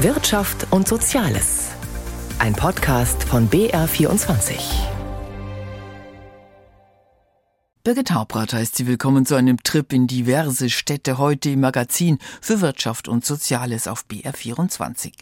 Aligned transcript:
Wirtschaft 0.00 0.66
und 0.72 0.86
Soziales. 0.86 1.70
Ein 2.38 2.52
Podcast 2.52 3.24
von 3.24 3.48
BR24. 3.48 4.58
Birgit 7.82 8.10
Hauptrath 8.10 8.52
heißt 8.52 8.76
Sie 8.76 8.86
willkommen 8.86 9.24
zu 9.24 9.36
einem 9.36 9.62
Trip 9.62 9.90
in 9.94 10.06
diverse 10.06 10.68
Städte 10.68 11.16
heute 11.16 11.48
im 11.48 11.60
Magazin 11.60 12.18
für 12.42 12.60
Wirtschaft 12.60 13.08
und 13.08 13.24
Soziales 13.24 13.88
auf 13.88 14.04
BR24. 14.10 15.12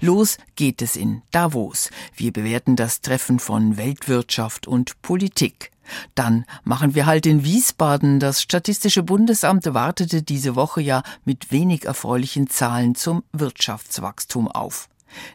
Los 0.00 0.38
geht 0.54 0.80
es 0.80 0.94
in 0.94 1.22
Davos. 1.32 1.90
Wir 2.14 2.32
bewerten 2.32 2.76
das 2.76 3.00
Treffen 3.00 3.40
von 3.40 3.78
Weltwirtschaft 3.78 4.68
und 4.68 5.02
Politik. 5.02 5.72
Dann 6.14 6.44
machen 6.64 6.94
wir 6.94 7.06
halt 7.06 7.26
in 7.26 7.44
Wiesbaden. 7.44 8.20
Das 8.20 8.42
Statistische 8.42 9.02
Bundesamt 9.02 9.72
wartete 9.72 10.22
diese 10.22 10.56
Woche 10.56 10.80
ja 10.80 11.02
mit 11.24 11.50
wenig 11.52 11.84
erfreulichen 11.84 12.48
Zahlen 12.48 12.94
zum 12.94 13.22
Wirtschaftswachstum 13.32 14.48
auf. 14.48 14.88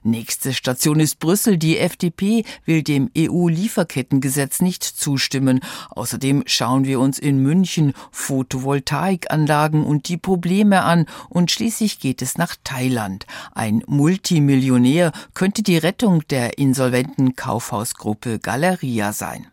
Nächste 0.04 0.54
Station 0.54 1.00
ist 1.00 1.20
Brüssel. 1.20 1.58
Die 1.58 1.78
FDP 1.78 2.44
will 2.66 2.84
dem 2.84 3.10
EU-Lieferkettengesetz 3.18 4.62
nicht 4.62 4.84
zustimmen. 4.84 5.60
Außerdem 5.90 6.44
schauen 6.46 6.86
wir 6.86 7.00
uns 7.00 7.20
in 7.20 7.40
München 7.40 7.94
Photovoltaikanlagen 8.12 9.84
und 9.84 10.08
die 10.08 10.18
Probleme 10.18 10.84
an. 10.84 11.06
Und 11.30 11.52
schließlich 11.52 12.00
geht 12.00 12.22
es 12.22 12.38
nach 12.38 12.56
Thailand. 12.64 13.26
Ein 13.54 13.84
Multimillionär 13.88 15.12
könnte 15.34 15.64
die 15.64 15.78
Rettung 15.78 16.26
der 16.30 16.58
insolventen 16.58 17.36
Kaufhausgruppe 17.36 18.40
Galeria 18.40 19.14
sein. 19.14 19.48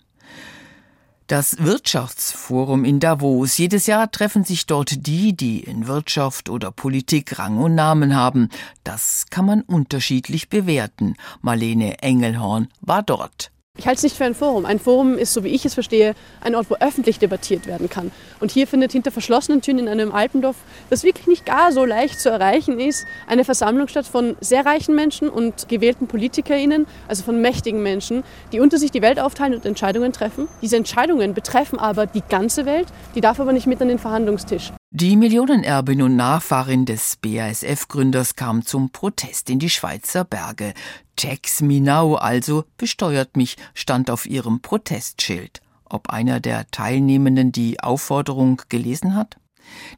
Das 1.33 1.57
Wirtschaftsforum 1.61 2.85
in 2.85 3.01
Davos. 3.01 3.57
Jedes 3.57 3.87
Jahr 3.87 4.11
treffen 4.11 4.45
sich 4.45 4.67
dort 4.67 5.07
die, 5.07 5.35
die 5.35 5.61
in 5.61 5.87
Wirtschaft 5.87 6.51
oder 6.51 6.71
Politik 6.71 7.39
Rang 7.39 7.57
und 7.57 7.75
Namen 7.75 8.15
haben. 8.15 8.51
Das 8.85 9.25
kann 9.31 9.47
man 9.47 9.63
unterschiedlich 9.63 10.51
bewerten. 10.51 11.15
Marlene 11.41 12.03
Engelhorn 12.03 12.69
war 12.83 13.03
dort. 13.03 13.52
Ich 13.83 13.89
halte 13.89 13.97
es 13.97 14.03
nicht 14.05 14.17
für 14.17 14.27
ein 14.27 14.37
Forum. 14.37 14.65
Ein 14.65 14.79
Forum 14.79 15.19
ist, 15.19 15.35
so 15.35 15.43
wie 15.43 15.49
ich 15.49 15.65
es 15.65 15.75
verstehe, 15.75 16.15
ein 16.41 16.55
Ort, 16.55 16.71
wo 16.71 16.77
öffentlich 16.77 17.19
debattiert 17.19 17.67
werden 17.67 17.91
kann. 17.91 18.13
Und 18.39 18.53
hier 18.53 18.69
findet 18.69 18.93
hinter 18.93 19.11
verschlossenen 19.11 19.61
Türen 19.61 19.81
in 19.81 19.89
einem 19.89 20.13
Alpendorf, 20.13 20.55
das 20.89 21.03
wirklich 21.03 21.27
nicht 21.27 21.47
gar 21.47 21.73
so 21.73 21.85
leicht 21.85 22.21
zu 22.21 22.29
erreichen 22.29 22.79
ist, 22.79 23.07
eine 23.27 23.45
Versammlung 23.45 23.89
statt 23.89 24.07
von 24.07 24.37
sehr 24.41 24.65
reichen 24.65 24.95
Menschen 24.95 25.29
und 25.29 25.69
gewählten 25.69 26.07
PolitikerInnen, 26.07 26.87
also 27.09 27.25
von 27.25 27.41
mächtigen 27.41 27.83
Menschen, 27.83 28.23
die 28.53 28.61
unter 28.61 28.79
sich 28.79 28.93
die 28.93 29.03
Welt 29.03 29.19
aufteilen 29.19 29.55
und 29.55 29.67
Entscheidungen 29.67 30.13
treffen. 30.13 30.47
Diese 30.63 30.77
Entscheidungen 30.77 31.35
betreffen 31.35 31.81
aber 31.81 32.07
die 32.07 32.23
ganze 32.29 32.67
Welt, 32.67 32.87
die 33.17 33.21
darf 33.21 33.41
aber 33.41 33.53
nicht 33.53 33.67
mit 33.67 33.83
an 33.83 33.89
den 33.89 33.99
Verhandlungstisch. 33.99 34.71
Die 34.95 35.17
Millionenerbin 35.17 36.03
und 36.03 36.17
Nachfahrin 36.17 36.85
des 36.85 37.17
BASF-Gründers 37.17 38.37
kam 38.37 38.63
zum 38.63 38.91
Protest 38.91 39.49
in 39.49 39.59
die 39.59 39.71
Schweizer 39.71 40.23
Berge. 40.23 40.75
Tax 41.17 41.63
me 41.63 41.81
now, 41.81 42.17
also 42.17 42.67
besteuert 42.77 43.35
mich, 43.35 43.57
stand 43.73 44.11
auf 44.11 44.27
ihrem 44.27 44.61
Protestschild. 44.61 45.63
Ob 45.87 46.11
einer 46.11 46.41
der 46.41 46.71
Teilnehmenden 46.71 47.53
die 47.53 47.81
Aufforderung 47.81 48.61
gelesen 48.69 49.15
hat? 49.15 49.39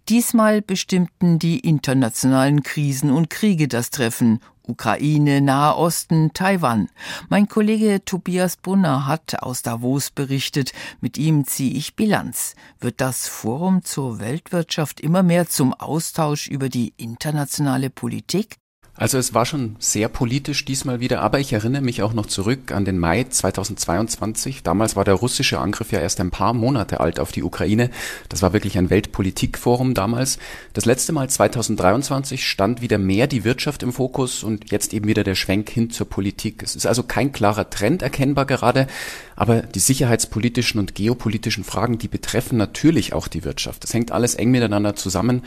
Diesmal 0.08 0.62
bestimmten 0.62 1.38
die 1.38 1.60
internationalen 1.60 2.62
Krisen 2.62 3.10
und 3.10 3.30
Kriege 3.30 3.68
das 3.68 3.90
Treffen 3.90 4.40
Ukraine, 4.66 5.40
Nahe 5.40 5.76
Osten, 5.76 6.32
Taiwan. 6.32 6.88
Mein 7.28 7.48
Kollege 7.48 8.04
Tobias 8.04 8.56
Brunner 8.56 9.06
hat 9.06 9.42
aus 9.42 9.62
Davos 9.62 10.10
berichtet. 10.10 10.72
Mit 11.00 11.18
ihm 11.18 11.46
ziehe 11.46 11.74
ich 11.74 11.96
Bilanz. 11.96 12.54
Wird 12.80 13.00
das 13.00 13.28
Forum 13.28 13.84
zur 13.84 14.20
Weltwirtschaft 14.20 15.00
immer 15.00 15.22
mehr 15.22 15.48
zum 15.48 15.74
Austausch 15.74 16.48
über 16.48 16.68
die 16.68 16.94
internationale 16.96 17.90
Politik? 17.90 18.56
Also 18.96 19.18
es 19.18 19.34
war 19.34 19.44
schon 19.44 19.74
sehr 19.80 20.08
politisch 20.08 20.64
diesmal 20.64 21.00
wieder, 21.00 21.20
aber 21.20 21.40
ich 21.40 21.52
erinnere 21.52 21.82
mich 21.82 22.02
auch 22.02 22.12
noch 22.12 22.26
zurück 22.26 22.70
an 22.70 22.84
den 22.84 23.00
Mai 23.00 23.24
2022. 23.24 24.62
Damals 24.62 24.94
war 24.94 25.04
der 25.04 25.14
russische 25.14 25.58
Angriff 25.58 25.90
ja 25.90 25.98
erst 25.98 26.20
ein 26.20 26.30
paar 26.30 26.54
Monate 26.54 27.00
alt 27.00 27.18
auf 27.18 27.32
die 27.32 27.42
Ukraine. 27.42 27.90
Das 28.28 28.40
war 28.42 28.52
wirklich 28.52 28.78
ein 28.78 28.90
Weltpolitikforum 28.90 29.94
damals. 29.94 30.38
Das 30.74 30.84
letzte 30.84 31.12
Mal 31.12 31.28
2023 31.28 32.46
stand 32.46 32.82
wieder 32.82 32.98
mehr 32.98 33.26
die 33.26 33.42
Wirtschaft 33.42 33.82
im 33.82 33.92
Fokus 33.92 34.44
und 34.44 34.70
jetzt 34.70 34.94
eben 34.94 35.08
wieder 35.08 35.24
der 35.24 35.34
Schwenk 35.34 35.70
hin 35.70 35.90
zur 35.90 36.08
Politik. 36.08 36.62
Es 36.62 36.76
ist 36.76 36.86
also 36.86 37.02
kein 37.02 37.32
klarer 37.32 37.70
Trend 37.70 38.00
erkennbar 38.00 38.46
gerade, 38.46 38.86
aber 39.34 39.62
die 39.62 39.80
sicherheitspolitischen 39.80 40.78
und 40.78 40.94
geopolitischen 40.94 41.64
Fragen, 41.64 41.98
die 41.98 42.06
betreffen 42.06 42.58
natürlich 42.58 43.12
auch 43.12 43.26
die 43.26 43.42
Wirtschaft. 43.42 43.82
Das 43.82 43.92
hängt 43.92 44.12
alles 44.12 44.36
eng 44.36 44.52
miteinander 44.52 44.94
zusammen 44.94 45.42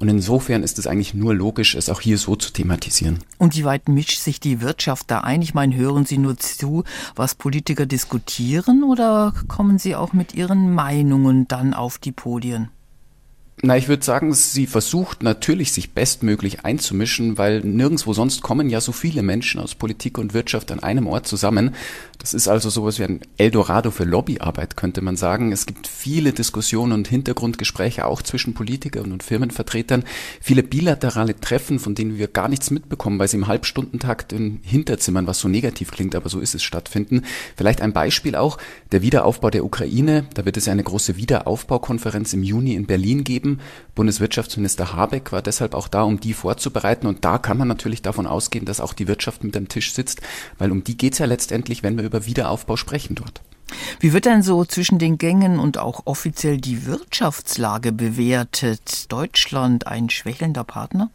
und 0.00 0.08
insofern 0.08 0.62
ist 0.62 0.78
es 0.78 0.86
eigentlich 0.86 1.12
nur 1.12 1.34
logisch, 1.34 1.74
es 1.74 1.90
auch 1.90 2.00
hier 2.00 2.16
so 2.16 2.34
zu 2.34 2.52
thematisieren. 2.52 3.18
Und 3.36 3.54
wie 3.54 3.64
weit 3.64 3.88
mischt 3.88 4.18
sich 4.18 4.40
die 4.40 4.62
Wirtschaft 4.62 5.10
da 5.10 5.20
ein? 5.20 5.42
Ich 5.42 5.52
meine, 5.52 5.76
hören 5.76 6.06
Sie 6.06 6.16
nur 6.16 6.38
zu, 6.38 6.84
was 7.14 7.34
Politiker 7.34 7.84
diskutieren 7.84 8.82
oder 8.82 9.34
kommen 9.46 9.78
Sie 9.78 9.94
auch 9.94 10.14
mit 10.14 10.34
Ihren 10.34 10.72
Meinungen 10.72 11.46
dann 11.48 11.74
auf 11.74 11.98
die 11.98 12.12
Podien? 12.12 12.70
Na, 13.62 13.76
ich 13.76 13.88
würde 13.88 14.02
sagen, 14.02 14.32
sie 14.32 14.66
versucht 14.66 15.22
natürlich, 15.22 15.72
sich 15.72 15.90
bestmöglich 15.90 16.64
einzumischen, 16.64 17.36
weil 17.36 17.60
nirgendwo 17.60 18.14
sonst 18.14 18.40
kommen 18.40 18.70
ja 18.70 18.80
so 18.80 18.92
viele 18.92 19.22
Menschen 19.22 19.60
aus 19.60 19.74
Politik 19.74 20.16
und 20.16 20.32
Wirtschaft 20.32 20.72
an 20.72 20.80
einem 20.80 21.06
Ort 21.06 21.26
zusammen. 21.26 21.74
Das 22.20 22.34
ist 22.34 22.48
also 22.48 22.68
sowas 22.68 22.98
wie 22.98 23.04
ein 23.04 23.20
Eldorado 23.38 23.90
für 23.90 24.04
Lobbyarbeit, 24.04 24.76
könnte 24.76 25.00
man 25.00 25.16
sagen. 25.16 25.52
Es 25.52 25.64
gibt 25.64 25.86
viele 25.86 26.34
Diskussionen 26.34 26.92
und 26.92 27.08
Hintergrundgespräche 27.08 28.04
auch 28.04 28.20
zwischen 28.20 28.52
Politikern 28.52 29.10
und 29.10 29.22
Firmenvertretern, 29.22 30.04
viele 30.38 30.62
bilaterale 30.62 31.40
Treffen, 31.40 31.78
von 31.78 31.94
denen 31.94 32.18
wir 32.18 32.28
gar 32.28 32.48
nichts 32.48 32.70
mitbekommen, 32.70 33.18
weil 33.18 33.28
sie 33.28 33.38
im 33.38 33.46
Halbstundentakt 33.46 34.34
in 34.34 34.60
Hinterzimmern, 34.62 35.26
was 35.26 35.38
so 35.40 35.48
negativ 35.48 35.92
klingt, 35.92 36.14
aber 36.14 36.28
so 36.28 36.40
ist 36.40 36.54
es, 36.54 36.62
stattfinden. 36.62 37.22
Vielleicht 37.56 37.80
ein 37.80 37.94
Beispiel 37.94 38.36
auch, 38.36 38.58
der 38.92 39.00
Wiederaufbau 39.00 39.48
der 39.48 39.64
Ukraine. 39.64 40.26
Da 40.34 40.44
wird 40.44 40.58
es 40.58 40.66
ja 40.66 40.72
eine 40.72 40.84
große 40.84 41.16
Wiederaufbaukonferenz 41.16 42.34
im 42.34 42.42
Juni 42.42 42.74
in 42.74 42.84
Berlin 42.84 43.24
geben. 43.24 43.60
Bundeswirtschaftsminister 43.94 44.92
Habeck 44.92 45.32
war 45.32 45.40
deshalb 45.40 45.74
auch 45.74 45.88
da, 45.88 46.02
um 46.02 46.20
die 46.20 46.34
vorzubereiten. 46.34 47.06
Und 47.06 47.24
da 47.24 47.38
kann 47.38 47.56
man 47.56 47.68
natürlich 47.68 48.02
davon 48.02 48.26
ausgehen, 48.26 48.66
dass 48.66 48.80
auch 48.80 48.92
die 48.92 49.08
Wirtschaft 49.08 49.42
mit 49.42 49.56
am 49.56 49.68
Tisch 49.68 49.94
sitzt, 49.94 50.20
weil 50.58 50.70
um 50.70 50.84
die 50.84 50.98
geht 50.98 51.14
es 51.14 51.18
ja 51.18 51.26
letztendlich, 51.26 51.82
wenn 51.82 51.96
wir 51.96 52.09
über 52.10 52.26
Wiederaufbau 52.26 52.76
sprechen 52.76 53.14
dort. 53.14 53.40
Wie 54.00 54.12
wird 54.12 54.24
denn 54.24 54.42
so 54.42 54.64
zwischen 54.64 54.98
den 54.98 55.16
Gängen 55.16 55.60
und 55.60 55.78
auch 55.78 56.02
offiziell 56.06 56.58
die 56.58 56.86
Wirtschaftslage 56.86 57.92
bewertet? 57.92 59.12
Deutschland 59.12 59.86
ein 59.86 60.10
schwächelnder 60.10 60.64
Partner? 60.64 61.10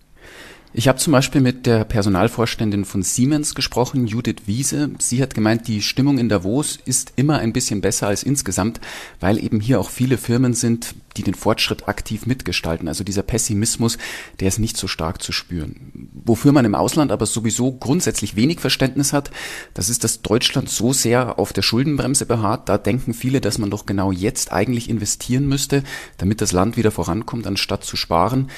Ich 0.77 0.89
habe 0.89 0.99
zum 0.99 1.13
Beispiel 1.13 1.39
mit 1.39 1.65
der 1.67 1.85
Personalvorständin 1.85 2.83
von 2.83 3.01
Siemens 3.01 3.55
gesprochen, 3.55 4.07
Judith 4.07 4.41
Wiese. 4.45 4.89
Sie 4.99 5.21
hat 5.21 5.33
gemeint, 5.33 5.69
die 5.69 5.81
Stimmung 5.81 6.17
in 6.17 6.27
Davos 6.27 6.79
ist 6.83 7.13
immer 7.15 7.37
ein 7.37 7.53
bisschen 7.53 7.79
besser 7.79 8.07
als 8.07 8.23
insgesamt, 8.23 8.81
weil 9.21 9.41
eben 9.41 9.61
hier 9.61 9.79
auch 9.79 9.89
viele 9.89 10.17
Firmen 10.17 10.53
sind, 10.53 10.93
die 11.15 11.23
den 11.23 11.33
Fortschritt 11.33 11.87
aktiv 11.87 12.25
mitgestalten. 12.25 12.89
Also 12.89 13.05
dieser 13.05 13.23
Pessimismus, 13.23 13.97
der 14.41 14.49
ist 14.49 14.59
nicht 14.59 14.75
so 14.75 14.87
stark 14.87 15.21
zu 15.23 15.31
spüren. 15.31 16.09
Wofür 16.11 16.51
man 16.51 16.65
im 16.65 16.75
Ausland 16.75 17.13
aber 17.13 17.25
sowieso 17.25 17.71
grundsätzlich 17.71 18.35
wenig 18.35 18.59
Verständnis 18.59 19.13
hat, 19.13 19.31
das 19.73 19.87
ist, 19.87 20.03
dass 20.03 20.23
Deutschland 20.23 20.67
so 20.67 20.91
sehr 20.91 21.39
auf 21.39 21.53
der 21.53 21.61
Schuldenbremse 21.61 22.25
beharrt. 22.25 22.67
Da 22.67 22.77
denken 22.77 23.13
viele, 23.13 23.39
dass 23.39 23.59
man 23.59 23.69
doch 23.69 23.85
genau 23.85 24.11
jetzt 24.11 24.51
eigentlich 24.51 24.89
investieren 24.89 25.47
müsste, 25.47 25.83
damit 26.17 26.41
das 26.41 26.51
Land 26.51 26.75
wieder 26.75 26.91
vorankommt, 26.91 27.47
anstatt 27.47 27.85
zu 27.85 27.95
sparen. 27.95 28.49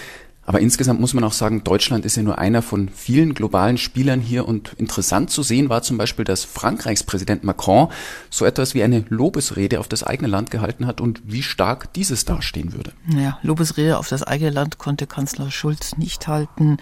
Aber 0.47 0.61
insgesamt 0.61 1.01
muss 1.01 1.13
man 1.13 1.25
auch 1.25 1.33
sagen, 1.33 1.65
Deutschland 1.65 2.05
ist 2.05 2.15
ja 2.15 2.23
nur 2.23 2.37
einer 2.37 2.61
von 2.61 2.87
vielen 2.87 3.33
globalen 3.33 3.77
Spielern 3.77 4.21
hier 4.21 4.47
und 4.47 4.71
interessant 4.77 5.29
zu 5.29 5.43
sehen 5.43 5.67
war 5.67 5.81
zum 5.81 5.97
Beispiel, 5.97 6.23
dass 6.23 6.45
Frankreichs 6.45 7.03
Präsident 7.03 7.43
Macron 7.43 7.89
so 8.29 8.45
etwas 8.45 8.73
wie 8.73 8.81
eine 8.81 9.03
Lobesrede 9.09 9.77
auf 9.81 9.89
das 9.89 10.03
eigene 10.03 10.29
Land 10.29 10.49
gehalten 10.49 10.87
hat 10.87 11.01
und 11.01 11.21
wie 11.25 11.43
stark 11.43 11.91
dieses 11.91 12.23
dastehen 12.23 12.71
würde. 12.71 12.93
Ja, 13.09 13.37
Lobesrede 13.41 13.97
auf 13.97 14.07
das 14.07 14.23
eigene 14.23 14.51
Land 14.51 14.77
konnte 14.77 15.05
Kanzler 15.05 15.51
Schulz 15.51 15.97
nicht 15.97 16.29
halten. 16.29 16.77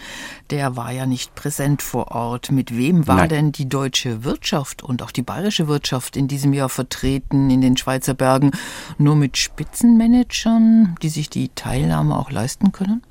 Der 0.50 0.76
war 0.76 0.92
ja 0.92 1.04
nicht 1.04 1.34
präsent 1.34 1.82
vor 1.82 2.12
Ort. 2.12 2.52
Mit 2.52 2.76
wem 2.76 3.08
war 3.08 3.16
Nein. 3.16 3.28
denn 3.28 3.52
die 3.52 3.68
deutsche 3.68 4.22
Wirtschaft 4.22 4.84
und 4.84 5.02
auch 5.02 5.10
die 5.10 5.22
bayerische 5.22 5.66
Wirtschaft 5.66 6.16
in 6.16 6.28
diesem 6.28 6.52
Jahr 6.52 6.68
vertreten 6.68 7.50
in 7.50 7.62
den 7.62 7.76
Schweizer 7.76 8.14
Bergen? 8.14 8.52
Nur 8.96 9.16
mit 9.16 9.36
Spitzenmanagern, 9.36 10.94
die 11.02 11.08
sich 11.08 11.30
die 11.30 11.48
Teilnahme 11.48 12.16
auch 12.16 12.30
leisten 12.30 12.70
können? 12.70 13.02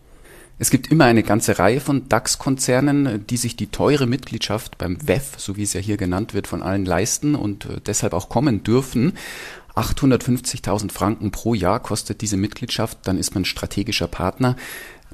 Es 0.57 0.69
gibt 0.69 0.87
immer 0.87 1.03
eine 1.03 1.23
ganze 1.23 1.59
Reihe 1.59 1.81
von 1.81 2.07
DAX-Konzernen, 2.07 3.27
die 3.27 3.35
sich 3.35 3.57
die 3.57 3.67
teure 3.67 4.07
Mitgliedschaft 4.07 4.77
beim 4.77 4.97
WEF, 5.05 5.33
so 5.37 5.57
wie 5.57 5.63
es 5.63 5.73
ja 5.73 5.81
hier 5.81 5.97
genannt 5.97 6.33
wird, 6.33 6.47
von 6.47 6.63
allen 6.63 6.85
leisten 6.85 7.35
und 7.35 7.65
äh, 7.65 7.81
deshalb 7.85 8.13
auch 8.13 8.29
kommen 8.29 8.63
dürfen. 8.63 9.13
850.000 9.75 10.91
Franken 10.91 11.31
pro 11.31 11.53
Jahr 11.53 11.81
kostet 11.81 12.21
diese 12.21 12.37
Mitgliedschaft, 12.37 12.99
dann 13.03 13.17
ist 13.17 13.35
man 13.35 13.43
strategischer 13.43 14.07
Partner. 14.07 14.55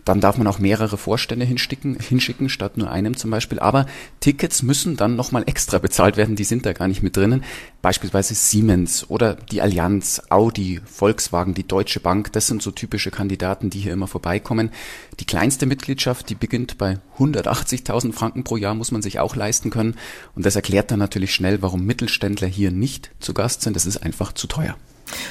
Dann 0.06 0.20
darf 0.20 0.38
man 0.38 0.48
auch 0.48 0.60
mehrere 0.60 0.98
Vorstände 0.98 1.46
hinschicken, 1.46 1.98
hinschicken 2.00 2.50
statt 2.50 2.78
nur 2.78 2.92
einem 2.92 3.16
zum 3.16 3.30
Beispiel. 3.32 3.60
Aber 3.60 3.86
Tickets 4.20 4.64
müssen 4.64 4.98
dann 4.98 5.16
nochmal 5.16 5.44
extra 5.46 5.78
bezahlt 5.78 6.18
werden, 6.18 6.36
die 6.36 6.44
sind 6.44 6.66
da 6.66 6.74
gar 6.74 6.88
nicht 6.88 7.04
mit 7.04 7.16
drinnen. 7.16 7.44
Beispielsweise 7.82 8.34
Siemens 8.34 9.10
oder 9.10 9.36
die 9.36 9.62
Allianz, 9.62 10.22
Audi, 10.30 10.82
Volkswagen, 10.86 11.54
die 11.54 11.68
Deutsche 11.68 12.00
Bank, 12.00 12.32
das 12.34 12.48
sind 12.48 12.62
so 12.62 12.72
typische 12.72 13.12
Kandidaten, 13.12 13.70
die 13.70 13.80
hier 13.80 13.94
immer 13.94 14.08
vorbeikommen. 14.08 14.72
Die 15.20 15.26
kleinste 15.26 15.66
Mitgliedschaft, 15.66 16.30
die 16.30 16.36
beginnt 16.36 16.78
bei 16.78 17.00
180.000 17.20 18.14
Franken 18.14 18.44
pro 18.44 18.58
Jahr, 18.58 18.76
muss 18.76 18.92
man 18.92 19.02
sich 19.02 19.20
auch 19.20 19.36
leisten 19.36 19.70
können. 19.70 19.96
Und 20.36 20.46
das 20.46 20.56
erklärt 20.56 20.92
dann 20.92 21.00
natürlich 21.00 21.34
schnell, 21.34 21.62
warum 21.62 21.86
Mittelständler 21.86 22.48
hier 22.48 22.72
nicht 22.72 23.12
zu 23.20 23.34
Gast 23.34 23.62
sind. 23.62 23.76
Das 23.76 23.86
ist 23.86 23.98
einfach 23.98 24.34
zu 24.34 24.48
teuer. 24.48 24.76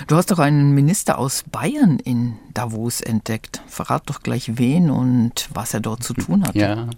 Du 0.07 0.17
hast 0.17 0.31
doch 0.31 0.39
einen 0.39 0.73
Minister 0.73 1.19
aus 1.19 1.45
Bayern 1.51 1.99
in 1.99 2.37
Davos 2.55 3.01
entdeckt. 3.01 3.63
Verrat 3.67 4.03
doch 4.07 4.23
gleich 4.23 4.59
wen 4.59 4.91
und 4.91 5.49
was 5.53 5.75
er 5.75 5.81
dort 5.81 6.03
zu 6.03 6.15
tun 6.15 6.45
hat. 6.47 6.55
Ja, 6.55 6.89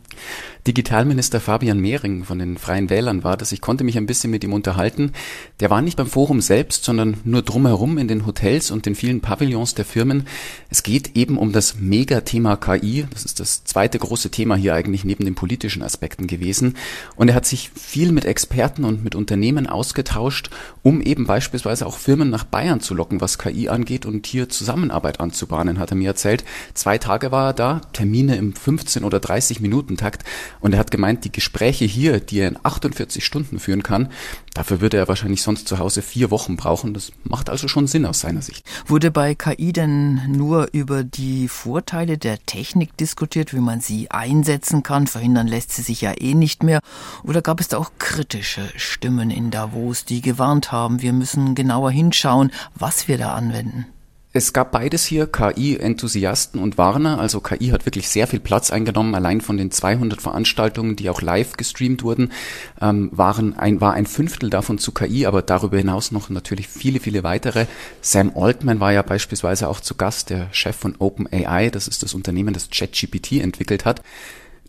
Digitalminister 0.67 1.40
Fabian 1.40 1.81
Mehring 1.81 2.23
von 2.23 2.38
den 2.38 2.56
Freien 2.56 2.88
Wählern 2.88 3.25
war 3.25 3.37
das. 3.37 3.50
Ich 3.50 3.61
konnte 3.61 3.82
mich 3.82 3.96
ein 3.99 4.06
bisschen 4.06 4.31
mit 4.31 4.44
ihm 4.44 4.52
unterhalten. 4.52 5.11
Der 5.58 5.70
war 5.70 5.82
nicht 5.82 5.96
beim 5.96 6.06
Forum 6.06 6.40
selbst, 6.40 6.84
sondern 6.84 7.17
nur 7.25 7.43
drumherum 7.43 7.99
in 7.99 8.06
den 8.06 8.26
Hotels 8.26 8.70
und 8.70 8.87
den 8.87 8.94
vielen 8.94 9.20
Pavillons 9.20 9.75
der 9.75 9.84
Firmen. 9.84 10.25
Es 10.70 10.84
geht 10.84 11.17
eben 11.17 11.37
um 11.37 11.50
das 11.50 11.81
Megathema 11.81 12.56
KI. 12.56 13.06
Das 13.11 13.25
ist 13.25 13.40
das 13.40 13.64
zweite 13.64 13.99
große 13.99 14.31
Thema 14.31 14.55
hier 14.55 14.75
eigentlich 14.75 15.05
neben 15.05 15.25
den 15.25 15.34
politischen 15.34 15.82
Aspekten 15.82 16.29
gewesen. 16.29 16.76
Und 17.17 17.29
er 17.29 17.34
hat 17.34 17.46
sich 17.46 17.70
viel 17.75 18.12
mit 18.12 18.25
Experten 18.25 18.84
und 18.84 19.02
mit 19.02 19.17
Unternehmen 19.17 19.67
ausgetauscht, 19.67 20.50
um 20.82 21.00
eben 21.00 21.26
beispielsweise 21.26 21.87
auch 21.87 21.99
Firmen 21.99 22.31
nach 22.31 22.44
Bayern 22.44 22.72
zu 22.81 22.95
locken, 22.95 23.21
was 23.21 23.39
KI 23.39 23.69
angeht 23.69 24.07
und 24.07 24.27
hier 24.27 24.49
Zusammenarbeit 24.49 25.21
anzubahnen, 25.21 25.79
hat 25.79 25.91
er 25.91 25.97
mir 25.97 26.09
erzählt. 26.09 26.45
Zwei 26.75 26.99
Tage 26.99 27.33
war 27.33 27.49
er 27.49 27.53
da, 27.53 27.81
Termine 27.93 28.37
im 28.37 28.55
15 28.55 29.05
oder 29.05 29.21
30 29.21 29.61
Minuten 29.61 29.97
Takt. 29.97 30.25
Und 30.61 30.73
er 30.73 30.79
hat 30.79 30.91
gemeint, 30.91 31.25
die 31.25 31.33
Gespräche 31.33 31.85
hier, 31.85 32.21
die 32.21 32.41
er 32.41 32.49
in 32.49 32.59
48 32.63 33.25
Stunden 33.25 33.59
führen 33.59 33.83
kann, 33.83 34.09
dafür 34.55 34.81
würde 34.81 34.97
er 34.97 35.09
wahrscheinlich 35.09 35.43
sonst 35.43 35.69
zu 35.69 35.79
Hause 35.79 36.03
vier 36.03 36.31
Wochen 36.31 36.57
brauchen. 36.57 36.95
Das 36.95 37.13
macht 37.25 37.51
also 37.51 37.69
schon 37.69 37.87
Sinn 37.87 38.07
aus 38.07 38.21
seiner 38.21 38.43
Sicht. 38.43 38.65
Wurde 38.87 39.11
bei 39.11 39.35
KI 39.35 39.73
denn 39.73 40.21
nur 40.31 40.69
über 40.73 41.05
die 41.05 41.49
Vorteile 41.49 42.19
der 42.19 42.45
Technik 42.47 42.97
diskutiert, 42.97 43.55
wie 43.55 43.61
man 43.61 43.81
sie 43.81 44.11
einsetzen 44.11 44.83
kann? 44.83 45.07
Verhindern 45.07 45.47
lässt 45.47 45.73
sie 45.73 45.83
sich 45.83 46.01
ja 46.01 46.13
eh 46.19 46.35
nicht 46.35 46.63
mehr. 46.63 46.81
Oder 47.25 47.43
gab 47.43 47.61
es 47.61 47.69
da 47.69 47.79
auch 47.79 47.93
kritische 47.99 48.63
Stimmen 48.77 49.31
in 49.31 49.51
Davos, 49.51 50.05
die 50.05 50.21
gewarnt 50.21 50.73
haben, 50.73 51.03
wir 51.03 51.13
müssen 51.13 51.55
genauer 51.55 51.91
hinschauen, 51.91 52.51
was 52.75 53.09
wir 53.09 53.19
da 53.19 53.35
anwenden? 53.35 53.87
Es 54.35 54.55
gab 54.55 54.73
beides 54.73 55.05
hier, 55.05 55.26
KI-Enthusiasten 55.26 56.59
und 56.59 56.79
Warner. 56.79 57.20
Also 57.20 57.41
KI 57.41 57.69
hat 57.69 57.85
wirklich 57.85 58.09
sehr 58.09 58.26
viel 58.26 58.41
Platz 58.41 58.70
eingenommen. 58.70 59.14
Allein 59.14 59.43
von 59.43 59.59
den 59.59 59.70
200 59.70 60.23
Veranstaltungen, 60.23 60.97
die 60.97 61.11
auch 61.11 61.20
live 61.20 61.59
gestreamt 61.59 62.03
wurden, 62.03 62.32
ähm, 62.81 63.11
waren 63.12 63.59
ein, 63.59 63.82
war 63.82 63.93
ein 63.93 64.06
Fünftel 64.06 64.49
davon 64.49 64.79
zu 64.79 64.93
KI, 64.93 65.26
aber 65.26 65.43
darüber 65.43 65.76
hinaus 65.76 66.12
noch 66.12 66.31
natürlich 66.31 66.67
viele, 66.67 66.99
viele 66.99 67.23
weitere. 67.25 67.67
Sam 68.00 68.32
Altman 68.35 68.81
war 68.81 68.94
ja 68.94 69.03
beispielsweise 69.03 69.69
auch 69.69 69.81
zu 69.81 69.97
Gast, 69.97 70.31
der 70.31 70.49
Chef 70.53 70.76
von 70.76 70.94
OpenAI. 70.99 71.69
Das 71.69 71.87
ist 71.87 72.03
das 72.03 72.15
Unternehmen, 72.15 72.55
das 72.55 72.70
ChatGPT 72.70 73.32
entwickelt 73.32 73.85
hat. 73.85 74.00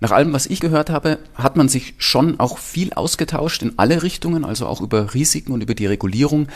Nach 0.01 0.11
allem, 0.11 0.33
was 0.33 0.47
ich 0.47 0.59
gehört 0.59 0.89
habe, 0.89 1.19
hat 1.35 1.55
man 1.55 1.69
sich 1.69 1.93
schon 1.97 2.37
auch 2.41 2.57
viel 2.57 2.91
ausgetauscht 2.91 3.61
in 3.61 3.79
alle 3.79 4.03
Richtungen, 4.03 4.43
also 4.43 4.67
auch 4.67 4.81
über 4.81 5.13
Risiken 5.13 5.53
und 5.53 5.63
über 5.63 5.75
die 5.75 5.85
Regulierung. 5.85 6.49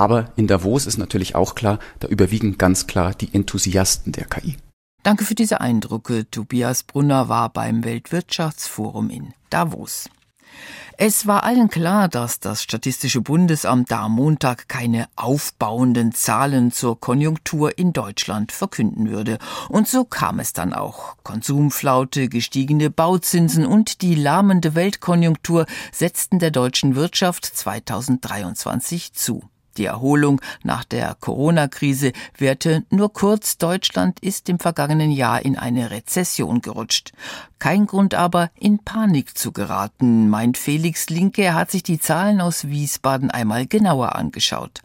Aber 0.00 0.32
in 0.34 0.46
Davos 0.46 0.86
ist 0.86 0.96
natürlich 0.96 1.34
auch 1.34 1.54
klar, 1.54 1.78
da 1.98 2.08
überwiegen 2.08 2.56
ganz 2.56 2.86
klar 2.86 3.12
die 3.12 3.34
Enthusiasten 3.34 4.12
der 4.12 4.24
KI. 4.24 4.56
Danke 5.02 5.26
für 5.26 5.34
diese 5.34 5.60
Eindrücke. 5.60 6.30
Tobias 6.30 6.84
Brunner 6.84 7.28
war 7.28 7.50
beim 7.50 7.84
Weltwirtschaftsforum 7.84 9.10
in 9.10 9.34
Davos. 9.50 10.08
Es 10.96 11.26
war 11.26 11.44
allen 11.44 11.68
klar, 11.68 12.08
dass 12.08 12.40
das 12.40 12.62
Statistische 12.62 13.20
Bundesamt 13.20 13.90
da 13.90 14.04
am 14.04 14.12
Montag 14.12 14.70
keine 14.70 15.06
aufbauenden 15.16 16.12
Zahlen 16.12 16.72
zur 16.72 16.98
Konjunktur 16.98 17.76
in 17.76 17.92
Deutschland 17.92 18.52
verkünden 18.52 19.10
würde. 19.10 19.36
Und 19.68 19.86
so 19.86 20.06
kam 20.06 20.40
es 20.40 20.54
dann 20.54 20.72
auch. 20.72 21.16
Konsumflaute, 21.24 22.30
gestiegene 22.30 22.88
Bauzinsen 22.88 23.66
und 23.66 24.00
die 24.00 24.14
lahmende 24.14 24.74
Weltkonjunktur 24.74 25.66
setzten 25.92 26.38
der 26.38 26.52
deutschen 26.52 26.94
Wirtschaft 26.94 27.44
2023 27.44 29.12
zu. 29.12 29.42
Die 29.76 29.84
Erholung 29.84 30.40
nach 30.62 30.84
der 30.84 31.16
Corona-Krise 31.20 32.12
währte 32.36 32.84
nur 32.90 33.12
kurz. 33.12 33.58
Deutschland 33.58 34.20
ist 34.20 34.48
im 34.48 34.58
vergangenen 34.58 35.10
Jahr 35.10 35.44
in 35.44 35.56
eine 35.56 35.90
Rezession 35.90 36.60
gerutscht. 36.60 37.12
Kein 37.58 37.86
Grund 37.86 38.14
aber, 38.14 38.50
in 38.58 38.78
Panik 38.78 39.36
zu 39.36 39.52
geraten, 39.52 40.28
meint 40.28 40.58
Felix 40.58 41.10
Linke. 41.10 41.42
Er 41.42 41.54
hat 41.54 41.70
sich 41.70 41.82
die 41.82 42.00
Zahlen 42.00 42.40
aus 42.40 42.68
Wiesbaden 42.68 43.30
einmal 43.30 43.66
genauer 43.66 44.16
angeschaut. 44.16 44.82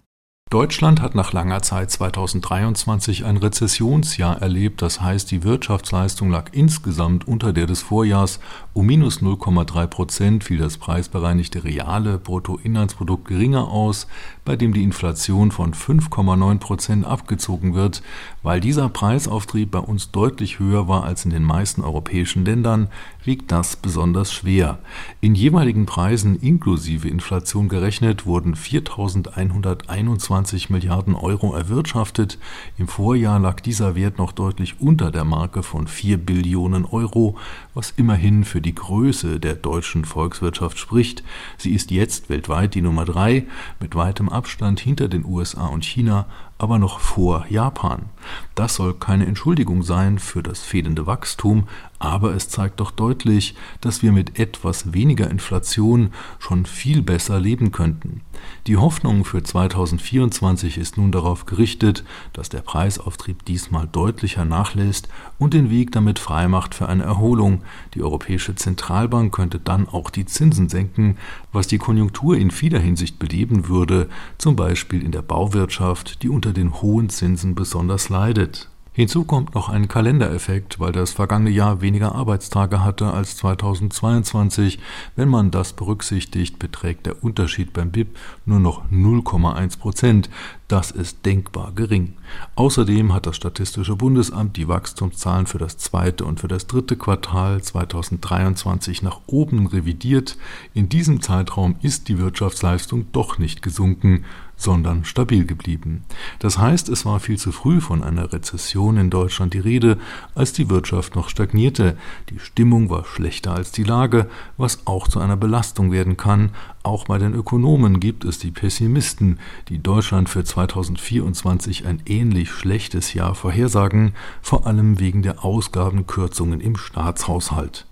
Deutschland 0.52 1.02
hat 1.02 1.16
nach 1.16 1.34
langer 1.34 1.64
Zeit 1.64 1.90
2023 1.90 3.26
ein 3.26 3.38
Rezessionsjahr 3.38 4.44
erlebt, 4.44 4.84
das 4.84 5.02
heißt, 5.02 5.32
die 5.32 5.44
Wirtschaftsleistung 5.44 6.30
lag 6.30 6.50
insgesamt 6.52 7.28
unter 7.28 7.52
der 7.52 7.66
des 7.66 7.82
Vorjahrs. 7.82 8.40
Um 8.72 8.86
minus 8.86 9.24
0,3 9.24 9.88
Prozent 9.88 10.44
fiel 10.44 10.60
das 10.60 10.78
preisbereinigte 10.78 11.64
reale 11.64 12.20
Bruttoinlandsprodukt 12.20 13.28
geringer 13.28 13.70
aus, 13.70 14.06
bei 14.46 14.56
dem 14.56 14.74
die 14.74 14.84
Inflation 14.84 15.52
von 15.52 15.74
5,9 15.74 16.60
Prozent 16.60 17.06
abgezogen 17.06 17.74
wird. 17.74 18.04
Weil 18.44 18.62
dieser 18.62 18.90
Preisauftrieb 18.90 19.72
bei 19.72 19.80
uns 19.80 20.12
deutlich 20.12 20.60
höher 20.60 20.88
war 20.88 21.04
als 21.04 21.26
in 21.26 21.32
den 21.32 21.44
meisten 21.44 21.82
europäischen 21.82 22.46
Ländern, 22.46 22.90
wiegt 23.24 23.52
das 23.52 23.76
besonders 23.76 24.32
schwer. 24.32 24.78
In 25.20 25.34
jeweiligen 25.34 25.88
Preisen 25.88 26.40
inklusive 26.40 27.10
Inflation 27.10 27.70
gerechnet 27.70 28.28
wurden 28.28 28.54
4.121 28.54 30.72
Milliarden 30.72 31.16
Euro 31.16 31.56
erwirtschaftet. 31.56 32.38
Im 32.78 32.88
Vorjahr 32.88 33.40
lag 33.40 33.62
dieser 33.62 33.96
Wert 33.96 34.20
noch 34.20 34.32
deutlich 34.32 34.80
unter 34.80 35.10
der 35.10 35.26
Marke 35.26 35.64
von 35.64 35.88
4 35.88 36.18
Billionen 36.18 36.86
Euro, 36.86 37.36
was 37.74 37.94
immerhin 37.98 38.44
für 38.44 38.62
die 38.62 38.76
Größe 38.76 39.40
der 39.40 39.56
deutschen 39.56 40.06
Volkswirtschaft 40.06 40.78
spricht. 40.78 41.24
Sie 41.58 41.74
ist 41.74 41.90
jetzt 41.90 42.30
weltweit 42.30 42.76
die 42.76 42.82
Nummer 42.82 43.06
drei, 43.06 43.46
mit 43.80 43.96
weitem 43.96 44.30
Abstand 44.36 44.82
hinter 44.82 45.08
den 45.08 45.24
USA 45.24 45.68
und 45.68 45.86
China, 45.86 46.26
aber 46.58 46.80
noch 46.80 47.00
vor 47.00 47.46
Japan. 47.50 48.10
Das 48.56 48.76
soll 48.76 48.94
keine 48.94 49.26
Entschuldigung 49.26 49.84
sein 49.84 50.20
für 50.20 50.42
das 50.42 50.62
fehlende 50.62 51.06
Wachstum, 51.06 51.68
aber 52.00 52.36
es 52.36 52.50
zeigt 52.50 52.80
doch 52.80 52.92
deutlich, 52.92 53.56
dass 53.82 54.02
wir 54.02 54.12
mit 54.12 54.40
etwas 54.40 54.94
weniger 54.94 55.30
Inflation 55.30 56.12
schon 56.40 56.66
viel 56.66 57.02
besser 57.02 57.40
leben 57.40 57.72
könnten. 57.72 58.22
Die 58.68 58.78
Hoffnung 58.78 59.26
für 59.26 59.44
2024 59.44 60.78
ist 60.78 60.98
nun 60.98 61.12
darauf 61.12 61.46
gerichtet, 61.46 62.04
dass 62.34 62.50
der 62.50 62.62
Preisauftrieb 62.62 63.46
diesmal 63.46 63.88
deutlicher 63.92 64.46
nachlässt 64.46 65.08
und 65.40 65.54
den 65.54 65.70
Weg 65.70 65.92
damit 65.92 66.20
freimacht 66.20 66.76
für 66.76 66.88
eine 66.88 67.04
Erholung. 67.04 67.64
Die 67.94 68.04
Europäische 68.04 68.56
Zentralbank 68.56 69.34
könnte 69.34 69.60
dann 69.60 69.88
auch 69.88 70.10
die 70.10 70.26
Zinsen 70.26 70.70
senken, 70.70 71.18
was 71.52 71.68
die 71.68 71.78
Konjunktur 71.78 72.38
in 72.38 72.52
vieler 72.52 72.80
Hinsicht 72.80 73.20
beleben 73.20 73.68
würde, 73.68 74.10
zum 74.38 74.56
Beispiel 74.56 75.02
in 75.02 75.12
der 75.12 75.22
Bauwirtschaft, 75.22 76.22
die 76.24 76.30
unter 76.46 76.54
den 76.54 76.80
hohen 76.80 77.10
Zinsen 77.10 77.56
besonders 77.56 78.10
leidet. 78.10 78.70
Hinzu 78.94 79.24
kommt 79.24 79.56
noch 79.56 79.68
ein 79.68 79.88
Kalendereffekt, 79.88 80.80
weil 80.80 80.92
das 80.92 81.12
vergangene 81.12 81.50
Jahr 81.50 81.82
weniger 81.82 82.14
Arbeitstage 82.14 82.84
hatte 82.84 83.12
als 83.12 83.36
2022. 83.38 84.78
Wenn 85.16 85.28
man 85.28 85.50
das 85.50 85.74
berücksichtigt, 85.74 86.60
beträgt 86.60 87.08
der 87.08 87.24
Unterschied 87.24 87.74
beim 87.74 87.90
BIP 87.90 88.16
nur 88.46 88.60
noch 88.60 88.86
0,1 88.92 89.80
Prozent. 89.80 90.30
Das 90.68 90.90
ist 90.90 91.28
denkbar 91.28 91.74
gering. 91.76 92.14
Außerdem 92.56 93.14
hat 93.14 93.28
das 93.28 93.36
Statistische 93.36 93.96
Bundesamt 93.96 94.58
die 94.58 94.68
Wachstumszahlen 94.68 95.46
für 95.46 95.60
das 95.60 95.78
zweite 95.78 96.26
und 96.26 96.40
für 96.40 96.48
das 96.48 96.66
dritte 96.66 96.96
Quartal 96.96 97.62
2023 97.62 99.04
nach 99.04 99.22
oben 99.28 99.68
revidiert. 99.68 100.38
In 100.74 100.90
diesem 100.90 101.22
Zeitraum 101.22 101.76
ist 101.84 102.08
die 102.08 102.18
Wirtschaftsleistung 102.18 103.06
doch 103.12 103.38
nicht 103.38 103.62
gesunken, 103.62 104.26
sondern 104.58 105.06
stabil 105.06 105.46
geblieben. 105.46 106.04
Das 106.40 106.58
heißt, 106.58 106.90
es 106.90 107.06
war 107.06 107.20
viel 107.20 107.38
zu 107.38 107.52
früh 107.52 107.82
von 107.82 108.04
einer 108.04 108.34
Rezession 108.34 108.98
in 108.98 109.10
Deutschland 109.10 109.54
die 109.54 109.60
Rede, 109.60 109.98
als 110.34 110.54
die 110.54 110.70
Wirtschaft 110.70 111.16
noch 111.16 111.30
stagnierte. 111.30 111.98
Die 112.30 112.40
Stimmung 112.40 112.90
war 112.90 113.06
schlechter 113.06 113.54
als 113.54 113.72
die 113.72 113.84
Lage, 113.84 114.30
was 114.58 114.88
auch 114.88 115.08
zu 115.08 115.20
einer 115.20 115.38
Belastung 115.38 115.92
werden 115.92 116.18
kann. 116.18 116.52
Auch 116.86 117.06
bei 117.06 117.18
den 117.18 117.34
Ökonomen 117.34 118.00
gibt 118.00 118.26
es 118.26 118.38
die 118.38 118.52
Pessimisten, 118.52 119.40
die 119.70 119.80
Deutschland 119.80 120.30
für 120.30 120.44
2024 120.44 121.88
ein 121.88 122.04
ähnlich 122.06 122.52
schlechtes 122.52 123.16
Jahr 123.16 123.34
vorhersagen, 123.34 124.14
vor 124.44 124.68
allem 124.68 125.00
wegen 125.00 125.24
der 125.24 125.44
Ausgabenkürzungen 125.44 126.62
im 126.62 126.78
Staatshaushalt. 126.78 127.88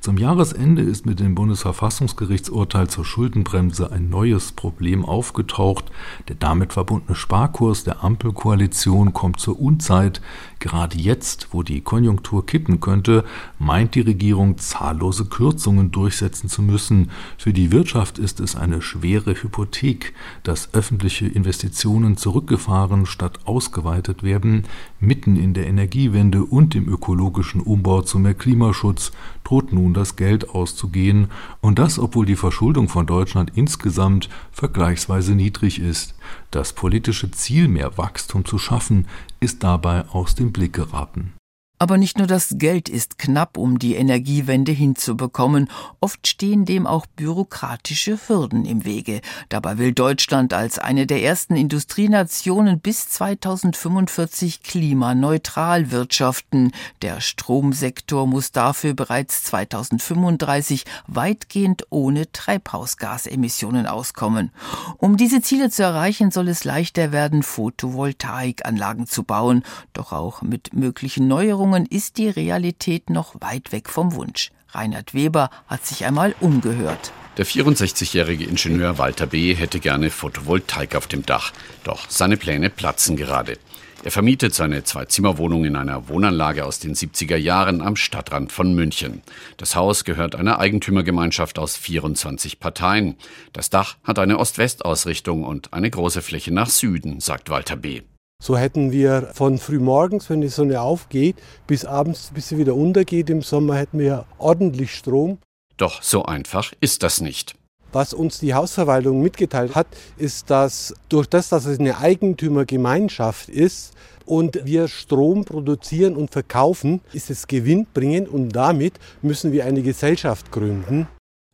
Zum 0.00 0.18
Jahresende 0.18 0.82
ist 0.82 1.06
mit 1.06 1.20
dem 1.20 1.34
Bundesverfassungsgerichtsurteil 1.34 2.88
zur 2.88 3.04
Schuldenbremse 3.04 3.90
ein 3.90 4.08
neues 4.08 4.52
Problem 4.52 5.04
aufgetaucht. 5.04 5.86
Der 6.28 6.36
damit 6.36 6.72
verbundene 6.72 7.16
Sparkurs 7.16 7.84
der 7.84 8.04
Ampelkoalition 8.04 9.12
kommt 9.12 9.40
zur 9.40 9.60
Unzeit. 9.60 10.20
Gerade 10.60 10.98
jetzt, 10.98 11.48
wo 11.52 11.62
die 11.62 11.80
Konjunktur 11.80 12.44
kippen 12.44 12.80
könnte, 12.80 13.24
meint 13.58 13.94
die 13.94 14.00
Regierung, 14.00 14.58
zahllose 14.58 15.26
Kürzungen 15.26 15.92
durchsetzen 15.92 16.48
zu 16.48 16.62
müssen. 16.62 17.10
Für 17.36 17.52
die 17.52 17.70
Wirtschaft 17.70 18.18
ist 18.18 18.40
es 18.40 18.56
eine 18.56 18.82
schwere 18.82 19.40
Hypothek, 19.40 20.14
dass 20.42 20.74
öffentliche 20.74 21.26
Investitionen 21.26 22.16
zurückgefahren 22.16 23.06
statt 23.06 23.40
ausgeweitet 23.44 24.22
werden. 24.22 24.64
Mitten 24.98 25.36
in 25.36 25.54
der 25.54 25.68
Energiewende 25.68 26.42
und 26.44 26.74
im 26.74 26.88
ökologischen 26.88 27.60
Umbau 27.60 28.02
zu 28.02 28.18
mehr 28.18 28.34
Klimaschutz 28.34 29.12
droht 29.44 29.72
nun 29.72 29.94
das 29.94 30.16
Geld 30.16 30.50
auszugehen, 30.50 31.28
und 31.60 31.78
das 31.78 31.98
obwohl 31.98 32.26
die 32.26 32.36
Verschuldung 32.36 32.88
von 32.88 33.06
Deutschland 33.06 33.52
insgesamt 33.54 34.28
vergleichsweise 34.52 35.34
niedrig 35.34 35.80
ist. 35.80 36.14
Das 36.50 36.72
politische 36.72 37.30
Ziel, 37.30 37.68
mehr 37.68 37.96
Wachstum 37.96 38.44
zu 38.44 38.58
schaffen, 38.58 39.06
ist 39.40 39.62
dabei 39.62 40.06
aus 40.08 40.34
dem 40.34 40.52
Blick 40.52 40.72
geraten. 40.72 41.34
Aber 41.80 41.96
nicht 41.96 42.18
nur 42.18 42.26
das 42.26 42.56
Geld 42.58 42.88
ist 42.88 43.18
knapp, 43.18 43.56
um 43.56 43.78
die 43.78 43.94
Energiewende 43.94 44.72
hinzubekommen, 44.72 45.70
oft 46.00 46.26
stehen 46.26 46.64
dem 46.64 46.88
auch 46.88 47.06
bürokratische 47.06 48.18
Hürden 48.26 48.64
im 48.64 48.84
Wege. 48.84 49.20
Dabei 49.48 49.78
will 49.78 49.92
Deutschland 49.92 50.52
als 50.52 50.80
eine 50.80 51.06
der 51.06 51.22
ersten 51.22 51.54
Industrienationen 51.54 52.80
bis 52.80 53.08
2045 53.10 54.64
klimaneutral 54.64 55.92
wirtschaften. 55.92 56.72
Der 57.02 57.20
Stromsektor 57.20 58.26
muss 58.26 58.50
dafür 58.50 58.94
bereits 58.94 59.44
2035 59.44 60.84
weitgehend 61.06 61.84
ohne 61.90 62.32
Treibhausgasemissionen 62.32 63.86
auskommen. 63.86 64.50
Um 64.96 65.16
diese 65.16 65.42
Ziele 65.42 65.70
zu 65.70 65.84
erreichen, 65.84 66.32
soll 66.32 66.48
es 66.48 66.64
leichter 66.64 67.12
werden, 67.12 67.44
Photovoltaikanlagen 67.44 69.06
zu 69.06 69.22
bauen, 69.22 69.62
doch 69.92 70.12
auch 70.12 70.42
mit 70.42 70.72
möglichen 70.72 71.28
Neuerungen 71.28 71.67
Veränderungen 71.68 71.86
ist 71.86 72.16
die 72.16 72.28
Realität 72.28 73.10
noch 73.10 73.34
weit 73.40 73.72
weg 73.72 73.90
vom 73.90 74.14
Wunsch. 74.14 74.50
Reinhard 74.70 75.12
Weber 75.12 75.50
hat 75.66 75.84
sich 75.84 76.06
einmal 76.06 76.34
umgehört. 76.40 77.12
Der 77.36 77.44
64-jährige 77.44 78.44
Ingenieur 78.44 78.96
Walter 78.96 79.26
B. 79.26 79.54
hätte 79.54 79.78
gerne 79.78 80.10
Photovoltaik 80.10 80.96
auf 80.96 81.06
dem 81.06 81.26
Dach. 81.26 81.52
Doch 81.84 82.08
seine 82.08 82.38
Pläne 82.38 82.70
platzen 82.70 83.16
gerade. 83.16 83.58
Er 84.02 84.10
vermietet 84.10 84.54
seine 84.54 84.82
Zwei-Zimmer-Wohnung 84.82 85.66
in 85.66 85.76
einer 85.76 86.08
Wohnanlage 86.08 86.64
aus 86.64 86.78
den 86.78 86.94
70er 86.94 87.36
Jahren 87.36 87.82
am 87.82 87.96
Stadtrand 87.96 88.50
von 88.50 88.74
München. 88.74 89.22
Das 89.58 89.76
Haus 89.76 90.04
gehört 90.04 90.36
einer 90.36 90.58
Eigentümergemeinschaft 90.60 91.58
aus 91.58 91.76
24 91.76 92.60
Parteien. 92.60 93.16
Das 93.52 93.68
Dach 93.68 93.96
hat 94.04 94.18
eine 94.18 94.38
Ost-West-Ausrichtung 94.38 95.44
und 95.44 95.74
eine 95.74 95.90
große 95.90 96.22
Fläche 96.22 96.52
nach 96.54 96.70
Süden, 96.70 97.20
sagt 97.20 97.50
Walter 97.50 97.76
B. 97.76 98.02
So 98.48 98.56
hätten 98.56 98.92
wir 98.92 99.30
von 99.34 99.58
frühmorgens, 99.58 100.30
wenn 100.30 100.40
die 100.40 100.48
Sonne 100.48 100.80
aufgeht, 100.80 101.36
bis 101.66 101.84
abends, 101.84 102.30
bis 102.32 102.48
sie 102.48 102.56
wieder 102.56 102.74
untergeht 102.74 103.28
im 103.30 103.42
Sommer, 103.42 103.74
hätten 103.74 103.98
wir 103.98 104.26
ordentlich 104.38 104.94
Strom. 104.94 105.38
Doch 105.76 106.02
so 106.02 106.24
einfach 106.24 106.72
ist 106.80 107.02
das 107.02 107.20
nicht. 107.20 107.56
Was 107.92 108.14
uns 108.14 108.38
die 108.38 108.54
Hausverwaltung 108.54 109.20
mitgeteilt 109.20 109.74
hat, 109.74 109.88
ist, 110.16 110.50
dass 110.50 110.94
durch 111.08 111.26
das, 111.26 111.48
dass 111.48 111.66
es 111.66 111.80
eine 111.80 111.98
Eigentümergemeinschaft 111.98 113.48
ist 113.48 113.94
und 114.24 114.64
wir 114.64 114.88
Strom 114.88 115.44
produzieren 115.44 116.14
und 116.14 116.30
verkaufen, 116.30 117.00
ist 117.12 117.30
es 117.30 117.48
gewinnbringend 117.48 118.28
und 118.28 118.50
damit 118.50 118.94
müssen 119.20 119.52
wir 119.52 119.64
eine 119.64 119.82
Gesellschaft 119.82 120.52
gründen. 120.52 121.08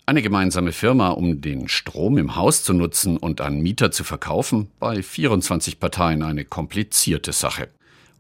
Eine 0.06 0.20
gemeinsame 0.20 0.72
Firma, 0.72 1.10
um 1.10 1.40
den 1.40 1.66
Strom 1.66 2.18
im 2.18 2.36
Haus 2.36 2.62
zu 2.62 2.74
nutzen 2.74 3.16
und 3.16 3.40
an 3.40 3.60
Mieter 3.60 3.90
zu 3.90 4.04
verkaufen, 4.04 4.70
bei 4.78 5.02
24 5.02 5.80
Parteien 5.80 6.22
eine 6.22 6.44
komplizierte 6.44 7.32
Sache. 7.32 7.68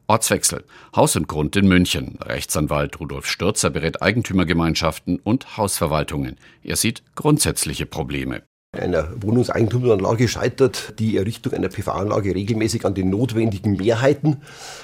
Ortswechsel. 0.06 0.64
Haus 0.96 1.14
und 1.16 1.28
Grund 1.28 1.56
in 1.56 1.68
München. 1.68 2.18
Rechtsanwalt 2.22 3.00
Rudolf 3.00 3.26
Stürzer 3.26 3.68
berät 3.68 4.00
Eigentümergemeinschaften 4.00 5.18
und 5.18 5.58
Hausverwaltungen. 5.58 6.36
Er 6.62 6.76
sieht 6.76 7.02
grundsätzliche 7.16 7.84
Probleme 7.84 8.44
einer 8.78 9.08
Wohnungseigentumsanlage 9.20 10.28
scheitert 10.28 10.98
die 10.98 11.16
Errichtung 11.16 11.52
einer 11.52 11.68
PV-Anlage 11.68 12.34
regelmäßig 12.34 12.84
an 12.84 12.94
den 12.94 13.10
notwendigen 13.10 13.76
Mehrheiten. 13.76 14.38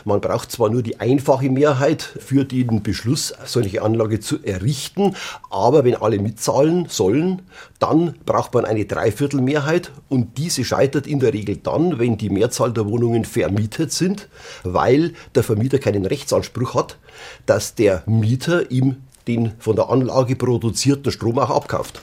Man 0.05 0.21
braucht 0.21 0.51
zwar 0.51 0.71
nur 0.71 0.83
die 0.83 1.01
einfache 1.01 1.51
Mehrheit 1.51 2.03
für 2.03 2.45
den 2.45 2.83
Beschluss, 2.83 3.35
solche 3.45 3.83
Anlage 3.83 4.21
zu 4.21 4.43
errichten, 4.43 5.17
aber 5.51 5.85
wenn 5.85 5.95
alle 5.95 6.19
mitzahlen 6.19 6.87
sollen, 6.89 7.43
dann 7.79 8.15
braucht 8.27 8.55
man 8.55 8.65
eine 8.65 8.85
Dreiviertelmehrheit 8.85 9.93
und 10.09 10.39
diese 10.39 10.65
scheitert 10.65 11.07
in 11.07 11.21
der 11.21 11.33
Regel 11.33 11.57
dann, 11.57 11.99
wenn 11.99 12.19
die 12.19 12.31
Mehrzahl 12.31 12.73
der 12.73 12.87
Wohnungen 12.87 13.25
vermietet 13.25 13.93
sind, 13.93 14.29
weil 14.63 15.15
der 15.35 15.43
Vermieter 15.43 15.79
keinen 15.79 16.07
Rechtsanspruch 16.07 16.75
hat, 16.75 16.99
dass 17.47 17.75
der 17.75 18.03
Mieter 18.07 18.71
ihm 18.71 18.97
den 19.27 19.53
von 19.59 19.77
der 19.77 19.91
Anlage 19.91 20.37
produzierten 20.37 21.13
Strom 21.13 21.39
auch 21.39 21.51
abkauft. 21.51 22.03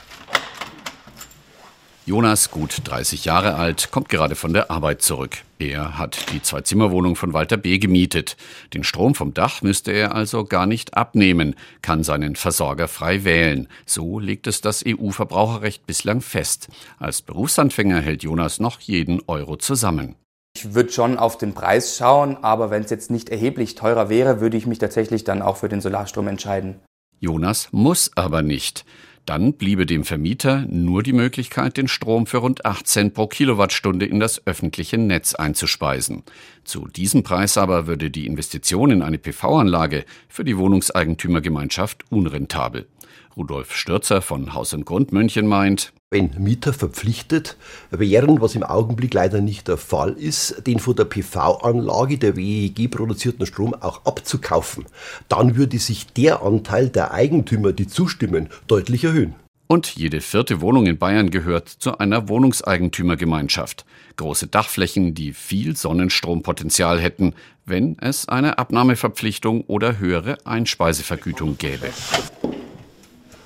Jonas, 2.08 2.52
gut 2.52 2.84
30 2.86 3.26
Jahre 3.26 3.56
alt, 3.56 3.92
kommt 3.92 4.08
gerade 4.08 4.36
von 4.36 4.54
der 4.54 4.72
Arbeit 4.72 5.02
zurück. 5.02 5.40
Er 5.60 5.98
hat 5.98 6.32
die 6.32 6.42
Zwei-Zimmer-Wohnung 6.42 7.18
von 7.18 7.34
Walter 7.34 7.58
B. 7.58 7.80
gemietet. 7.80 8.38
Den 8.74 8.86
Strom 8.86 9.14
vom 9.14 9.34
Dach 9.34 9.62
müsste 9.62 9.92
er 9.92 10.16
also 10.16 10.46
gar 10.46 10.68
nicht 10.68 10.96
abnehmen, 10.96 11.54
kann 11.82 12.04
seinen 12.04 12.38
Versorger 12.38 12.88
frei 12.88 13.26
wählen. 13.26 13.68
So 13.86 14.20
legt 14.20 14.48
es 14.48 14.62
das 14.62 14.86
EU-Verbraucherrecht 14.88 15.86
bislang 15.86 16.22
fest. 16.22 16.70
Als 16.98 17.22
Berufsanfänger 17.24 18.00
hält 18.00 18.24
Jonas 18.24 18.62
noch 18.62 18.80
jeden 18.80 19.22
Euro 19.28 19.58
zusammen. 19.58 20.16
Ich 20.56 20.74
würde 20.74 20.94
schon 20.94 21.20
auf 21.20 21.38
den 21.38 21.54
Preis 21.54 21.98
schauen, 21.98 22.38
aber 22.42 22.70
wenn 22.72 22.84
es 22.84 22.90
jetzt 22.90 23.12
nicht 23.12 23.28
erheblich 23.28 23.76
teurer 23.76 24.08
wäre, 24.08 24.40
würde 24.40 24.56
ich 24.56 24.66
mich 24.66 24.80
tatsächlich 24.80 25.26
dann 25.26 25.42
auch 25.42 25.58
für 25.58 25.68
den 25.68 25.82
Solarstrom 25.82 26.30
entscheiden. 26.30 26.80
Jonas 27.20 27.68
muss 27.74 28.12
aber 28.16 28.44
nicht. 28.44 28.86
Dann 29.28 29.56
bliebe 29.56 29.86
dem 29.86 30.06
Vermieter 30.06 30.66
nur 30.70 31.04
die 31.04 31.12
Möglichkeit, 31.12 31.76
den 31.76 31.90
Strom 31.90 32.28
für 32.28 32.38
rund 32.38 32.66
8 32.66 32.88
Cent 32.88 33.14
pro 33.14 33.28
Kilowattstunde 33.28 34.06
in 34.06 34.22
das 34.22 34.48
öffentliche 34.48 34.98
Netz 34.98 35.36
einzuspeisen. 35.36 36.24
Zu 36.64 36.88
diesem 36.88 37.24
Preis 37.24 37.58
aber 37.58 37.88
würde 37.88 38.10
die 38.10 38.26
Investition 38.26 38.90
in 38.90 39.02
eine 39.02 39.18
PV-Anlage 39.18 40.06
für 40.30 40.46
die 40.46 40.58
Wohnungseigentümergemeinschaft 40.58 42.06
unrentabel. 42.10 42.88
Rudolf 43.36 43.76
Stürzer 43.76 44.22
von 44.22 44.54
Haus 44.54 44.74
und 44.74 44.86
Grund 44.86 45.12
München 45.12 45.46
meint, 45.46 45.92
wenn 46.10 46.32
Mieter 46.38 46.72
verpflichtet 46.72 47.58
wären, 47.92 48.40
was 48.40 48.56
im 48.56 48.64
Augenblick 48.64 49.14
leider 49.14 49.42
nicht 49.42 49.68
der 49.68 49.76
Fall 49.76 50.14
ist, 50.14 50.66
den 50.66 50.80
von 50.80 50.96
der 50.96 51.04
PV-Anlage 51.04 52.18
der 52.18 52.38
WEG 52.38 52.90
produzierten 52.90 53.46
Strom 53.46 53.74
auch 53.74 54.06
abzukaufen, 54.06 54.86
dann 55.28 55.58
würde 55.58 55.80
sich 55.80 56.08
der 56.08 56.44
Anteil 56.44 56.88
der 56.88 57.12
Eigentümer, 57.12 57.74
die 57.74 57.88
zustimmen, 57.88 58.48
deutlich 58.68 59.04
erhöhen. 59.04 59.36
Und 59.70 59.98
jede 59.98 60.22
vierte 60.22 60.62
Wohnung 60.62 60.86
in 60.86 60.98
Bayern 60.98 61.30
gehört 61.30 61.68
zu 61.68 61.98
einer 61.98 62.30
Wohnungseigentümergemeinschaft. 62.30 63.86
Große 64.16 64.48
Dachflächen, 64.48 65.14
die 65.14 65.34
viel 65.34 65.76
Sonnenstrompotenzial 65.76 67.02
hätten, 67.02 67.34
wenn 67.66 67.98
es 68.00 68.30
eine 68.30 68.60
Abnahmeverpflichtung 68.60 69.66
oder 69.66 70.00
höhere 70.00 70.38
Einspeisevergütung 70.46 71.58
gäbe. 71.58 71.90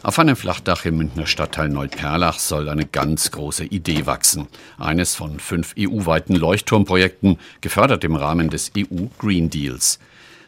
Auf 0.04 0.18
einem 0.18 0.36
Flachdach 0.36 0.86
im 0.86 0.98
Münchner 0.98 1.28
Stadtteil 1.28 1.70
Neuperlach 1.70 2.40
soll 2.40 2.70
eine 2.70 2.88
ganz 2.88 3.30
große 3.30 3.66
Idee 3.66 4.08
wachsen. 4.08 4.48
Eines 4.80 5.14
von 5.14 5.40
fünf 5.40 5.76
EU-weiten 5.78 6.36
Leuchtturmprojekten, 6.36 7.38
gefördert 7.62 8.04
im 8.04 8.16
Rahmen 8.16 8.50
des 8.50 8.72
EU 8.76 9.06
Green 9.20 9.52
Deals. 9.52 10.00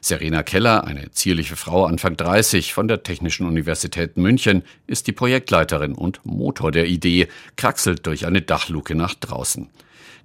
Serena 0.01 0.41
Keller, 0.41 0.85
eine 0.85 1.11
zierliche 1.11 1.55
Frau 1.55 1.85
Anfang 1.85 2.17
30 2.17 2.73
von 2.73 2.87
der 2.87 3.03
Technischen 3.03 3.45
Universität 3.45 4.17
München, 4.17 4.63
ist 4.87 5.05
die 5.05 5.11
Projektleiterin 5.11 5.93
und 5.93 6.25
Motor 6.25 6.71
der 6.71 6.87
Idee, 6.87 7.27
kraxelt 7.55 8.07
durch 8.07 8.25
eine 8.25 8.41
Dachluke 8.41 8.95
nach 8.95 9.13
draußen. 9.13 9.69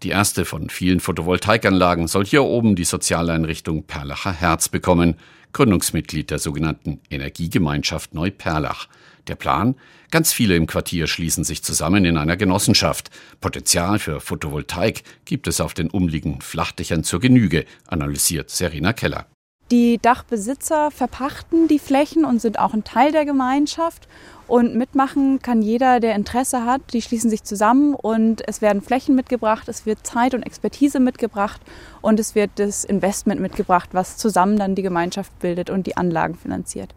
Die 0.05 0.09
erste 0.09 0.47
von 0.47 0.71
vielen 0.71 1.01
Photovoltaikanlagen 1.01 2.09
soll 2.09 2.25
hier 2.25 2.45
oben 2.45 2.77
die 2.77 2.85
Sozialeinrichtung 2.85 3.83
Perlacher 3.83 4.33
Herz 4.33 4.71
bekommen, 4.71 5.17
Gründungsmitglied 5.53 6.31
der 6.31 6.39
sogenannten 6.39 7.01
Energiegemeinschaft 7.11 8.15
Neuperlach. 8.15 8.89
Der 9.29 9.37
Plan? 9.37 9.77
Ganz 10.11 10.33
viele 10.33 10.57
im 10.57 10.67
Quartier 10.67 11.07
schließen 11.07 11.45
sich 11.45 11.63
zusammen 11.63 12.05
in 12.05 12.17
einer 12.17 12.37
Genossenschaft. 12.37 13.11
Potenzial 13.41 13.99
für 13.99 14.21
Photovoltaik 14.21 15.03
gibt 15.27 15.47
es 15.47 15.61
auf 15.61 15.75
den 15.75 15.91
umliegenden 15.91 16.41
Flachdächern 16.41 17.05
zur 17.05 17.21
Genüge, 17.21 17.67
analysiert 17.87 18.51
Serena 18.51 18.93
Keller. 18.93 19.27
Die 19.71 19.99
Dachbesitzer 19.99 20.91
verpachten 20.91 21.69
die 21.69 21.79
Flächen 21.79 22.25
und 22.25 22.41
sind 22.41 22.59
auch 22.59 22.73
ein 22.73 22.85
Teil 22.85 23.13
der 23.13 23.27
Gemeinschaft. 23.27 24.09
Und 24.47 24.75
mitmachen 24.75 25.43
kann 25.43 25.61
jeder, 25.61 26.01
der 26.01 26.15
Interesse 26.15 26.65
hat. 26.65 26.81
Die 26.95 27.03
schließen 27.03 27.29
sich 27.29 27.45
zusammen 27.45 27.95
und 27.95 28.49
es 28.49 28.63
werden 28.63 28.81
Flächen 28.81 29.15
mitgebracht, 29.15 29.69
es 29.69 29.85
wird 29.85 30.07
Zeit 30.07 30.33
und 30.33 30.43
Expertise 30.43 31.01
mitgebracht 31.01 31.61
und 32.01 32.19
es 32.19 32.35
wird 32.35 32.53
das 32.55 32.85
Investment 32.85 33.43
mitgebracht, 33.43 33.91
was 33.93 34.17
zusammen 34.17 34.57
dann 34.57 34.75
die 34.75 34.81
Gemeinschaft 34.81 35.39
bildet 35.39 35.69
und 35.69 35.87
die 35.87 35.99
Anlagen 35.99 36.35
finanziert. 36.35 36.95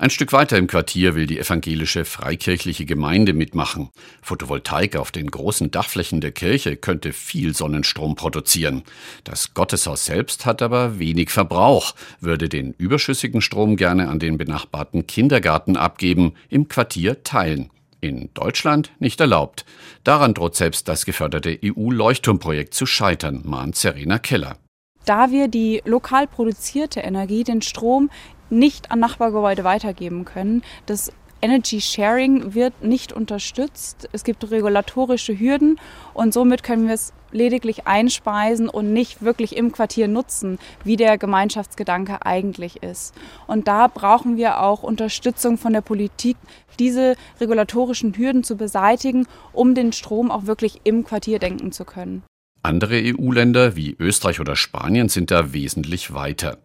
Ein 0.00 0.08
Stück 0.08 0.32
weiter 0.32 0.56
im 0.56 0.66
Quartier 0.66 1.14
will 1.14 1.26
die 1.26 1.38
evangelische 1.38 2.06
freikirchliche 2.06 2.86
Gemeinde 2.86 3.34
mitmachen. 3.34 3.90
Photovoltaik 4.22 4.96
auf 4.96 5.10
den 5.10 5.30
großen 5.30 5.70
Dachflächen 5.70 6.22
der 6.22 6.32
Kirche 6.32 6.76
könnte 6.76 7.12
viel 7.12 7.54
Sonnenstrom 7.54 8.14
produzieren. 8.14 8.82
Das 9.24 9.52
Gotteshaus 9.52 10.06
selbst 10.06 10.46
hat 10.46 10.62
aber 10.62 10.98
wenig 10.98 11.28
Verbrauch, 11.28 11.94
würde 12.18 12.48
den 12.48 12.72
überschüssigen 12.72 13.42
Strom 13.42 13.76
gerne 13.76 14.08
an 14.08 14.18
den 14.18 14.38
benachbarten 14.38 15.06
Kindergarten 15.06 15.76
abgeben, 15.76 16.32
im 16.48 16.68
Quartier 16.68 17.22
teilen. 17.22 17.68
In 18.00 18.30
Deutschland 18.32 18.92
nicht 19.00 19.20
erlaubt. 19.20 19.66
Daran 20.02 20.32
droht 20.32 20.56
selbst 20.56 20.88
das 20.88 21.04
geförderte 21.04 21.58
EU-Leuchtturmprojekt 21.62 22.72
zu 22.72 22.86
scheitern, 22.86 23.42
mahnt 23.44 23.76
Serena 23.76 24.18
Keller. 24.18 24.56
Da 25.04 25.30
wir 25.30 25.48
die 25.48 25.82
lokal 25.84 26.26
produzierte 26.26 27.00
Energie, 27.00 27.44
den 27.44 27.60
Strom, 27.62 28.10
nicht 28.50 28.90
an 28.90 29.00
Nachbargebäude 29.00 29.64
weitergeben 29.64 30.24
können. 30.24 30.62
Das 30.86 31.12
Energy 31.42 31.80
Sharing 31.80 32.54
wird 32.54 32.82
nicht 32.82 33.12
unterstützt. 33.12 34.08
Es 34.12 34.24
gibt 34.24 34.50
regulatorische 34.50 35.38
Hürden 35.38 35.80
und 36.12 36.34
somit 36.34 36.62
können 36.62 36.86
wir 36.86 36.94
es 36.94 37.12
lediglich 37.32 37.86
einspeisen 37.86 38.68
und 38.68 38.92
nicht 38.92 39.22
wirklich 39.22 39.56
im 39.56 39.72
Quartier 39.72 40.08
nutzen, 40.08 40.58
wie 40.84 40.96
der 40.96 41.16
Gemeinschaftsgedanke 41.16 42.26
eigentlich 42.26 42.82
ist. 42.82 43.14
Und 43.46 43.68
da 43.68 43.86
brauchen 43.86 44.36
wir 44.36 44.60
auch 44.60 44.82
Unterstützung 44.82 45.56
von 45.56 45.72
der 45.72 45.80
Politik, 45.80 46.36
diese 46.78 47.14
regulatorischen 47.40 48.16
Hürden 48.16 48.44
zu 48.44 48.56
beseitigen, 48.56 49.26
um 49.52 49.74
den 49.74 49.92
Strom 49.92 50.30
auch 50.30 50.46
wirklich 50.46 50.80
im 50.84 51.04
Quartier 51.04 51.38
denken 51.38 51.72
zu 51.72 51.84
können. 51.84 52.22
Andere 52.62 53.00
EU-Länder 53.02 53.74
wie 53.74 53.96
Österreich 53.98 54.38
oder 54.38 54.54
Spanien 54.54 55.08
sind 55.08 55.30
da 55.30 55.54
wesentlich 55.54 56.12
weiter. 56.12 56.58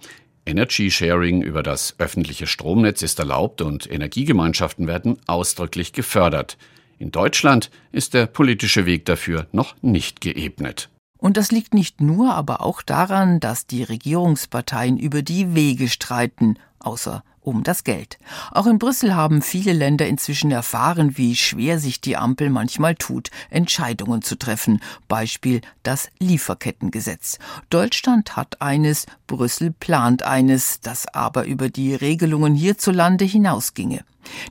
Energy 0.46 0.92
Sharing 0.92 1.42
über 1.42 1.64
das 1.64 1.96
öffentliche 1.98 2.46
Stromnetz 2.46 3.02
ist 3.02 3.20
erlaubt 3.20 3.62
und 3.62 3.92
Energiegemeinschaften 3.92 4.88
werden 4.88 5.18
ausdrücklich 5.25 5.92
gefördert. 5.92 6.58
In 7.00 7.12
Deutschland 7.12 7.72
ist 7.92 8.14
der 8.14 8.28
politische 8.28 8.86
Weg 8.86 9.06
dafür 9.06 9.48
noch 9.52 9.75
nicht 9.82 10.22
geebnet. 10.22 10.90
Und 11.18 11.38
das 11.38 11.52
liegt 11.52 11.74
nicht 11.74 12.02
nur, 12.02 12.36
aber 12.36 12.62
auch 12.62 12.84
daran, 12.84 13.40
dass 13.40 13.66
die 13.66 13.84
Regierungsparteien 13.84 14.98
über 14.98 15.24
die 15.24 15.56
Wege 15.56 15.90
streiten, 15.90 16.60
außer 16.80 17.24
um 17.46 17.64
das 17.64 17.84
Geld. 17.84 18.18
Auch 18.52 18.68
in 18.68 18.80
Brüssel 18.80 19.16
haben 19.16 19.42
viele 19.42 19.74
Länder 19.74 20.08
inzwischen 20.08 20.52
erfahren, 20.52 21.18
wie 21.18 21.36
schwer 21.36 21.80
sich 21.80 22.02
die 22.02 22.18
Ampel 22.18 22.50
manchmal 22.50 22.96
tut, 22.96 23.30
Entscheidungen 23.50 24.22
zu 24.22 24.38
treffen. 24.38 24.82
Beispiel 25.08 25.62
das 25.84 26.10
Lieferkettengesetz. 26.20 27.38
Deutschland 27.70 28.36
hat 28.36 28.62
eines, 28.62 29.06
Brüssel 29.28 29.72
plant 29.72 30.24
eines, 30.24 30.82
das 30.82 31.08
aber 31.08 31.46
über 31.46 31.70
die 31.70 31.94
Regelungen 31.94 32.56
hierzulande 32.56 33.25
hinausginge. 33.25 34.04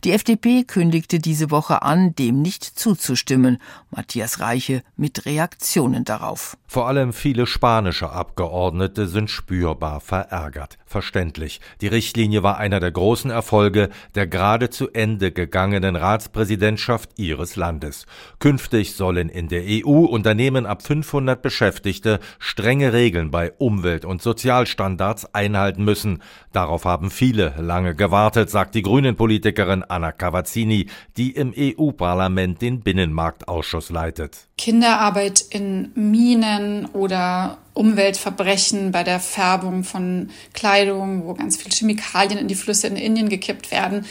Die 0.04 0.12
FDP 0.12 0.64
kündigte 0.64 1.18
diese 1.18 1.50
Woche 1.50 1.82
an, 1.82 2.14
dem 2.14 2.42
nicht 2.42 2.64
zuzustimmen. 2.64 3.58
Matthias 3.90 4.40
Reiche 4.40 4.82
mit 4.96 5.26
Reaktionen 5.26 6.04
darauf. 6.04 6.56
Vor 6.66 6.88
allem 6.88 7.12
viele 7.12 7.46
spanische 7.46 8.10
Abgeordnete 8.10 9.06
sind 9.06 9.30
spürbar 9.30 10.00
verärgert. 10.00 10.78
Verständlich. 10.86 11.60
Die 11.80 11.88
Richtlinie 11.88 12.42
war 12.42 12.58
einer 12.58 12.80
der 12.84 12.92
großen 12.92 13.30
Erfolge 13.30 13.88
der 14.14 14.26
gerade 14.26 14.68
zu 14.68 14.90
Ende 14.92 15.32
gegangenen 15.32 15.96
Ratspräsidentschaft 15.96 17.12
ihres 17.16 17.56
Landes. 17.56 18.04
Künftig 18.40 18.94
sollen 18.94 19.30
in 19.30 19.48
der 19.48 19.62
EU 19.66 20.04
Unternehmen 20.04 20.66
ab 20.66 20.82
500 20.82 21.40
Beschäftigte 21.40 22.20
strenge 22.38 22.92
Regeln 22.92 23.30
bei 23.30 23.52
Umwelt- 23.56 24.04
und 24.04 24.20
Sozialstandards 24.20 25.34
einhalten 25.34 25.82
müssen. 25.82 26.22
Darauf 26.52 26.84
haben 26.84 27.10
viele 27.10 27.54
lange 27.58 27.94
gewartet, 27.94 28.50
sagt 28.50 28.74
die 28.74 28.82
Grünen-Politikerin 28.82 29.82
Anna 29.82 30.12
Cavazzini, 30.12 30.90
die 31.16 31.30
im 31.30 31.54
EU-Parlament 31.56 32.60
den 32.60 32.80
Binnenmarktausschuss 32.82 33.88
leitet. 33.88 34.46
Kinderarbeit 34.58 35.40
in 35.40 35.90
Minen 35.94 36.84
oder 36.92 37.56
Umweltverbrechen 37.74 38.92
bei 38.92 39.02
der 39.04 39.20
Färbung 39.20 39.84
von 39.84 40.30
Kleidung, 40.52 41.26
wo 41.26 41.34
ganz 41.34 41.56
viele 41.56 41.74
Chemikalien 41.74 42.38
in 42.38 42.48
die 42.48 42.54
Flüsse 42.54 42.86
in 42.86 42.96
Indien 42.96 43.28
gekippt 43.28 43.70
werden. 43.70 44.06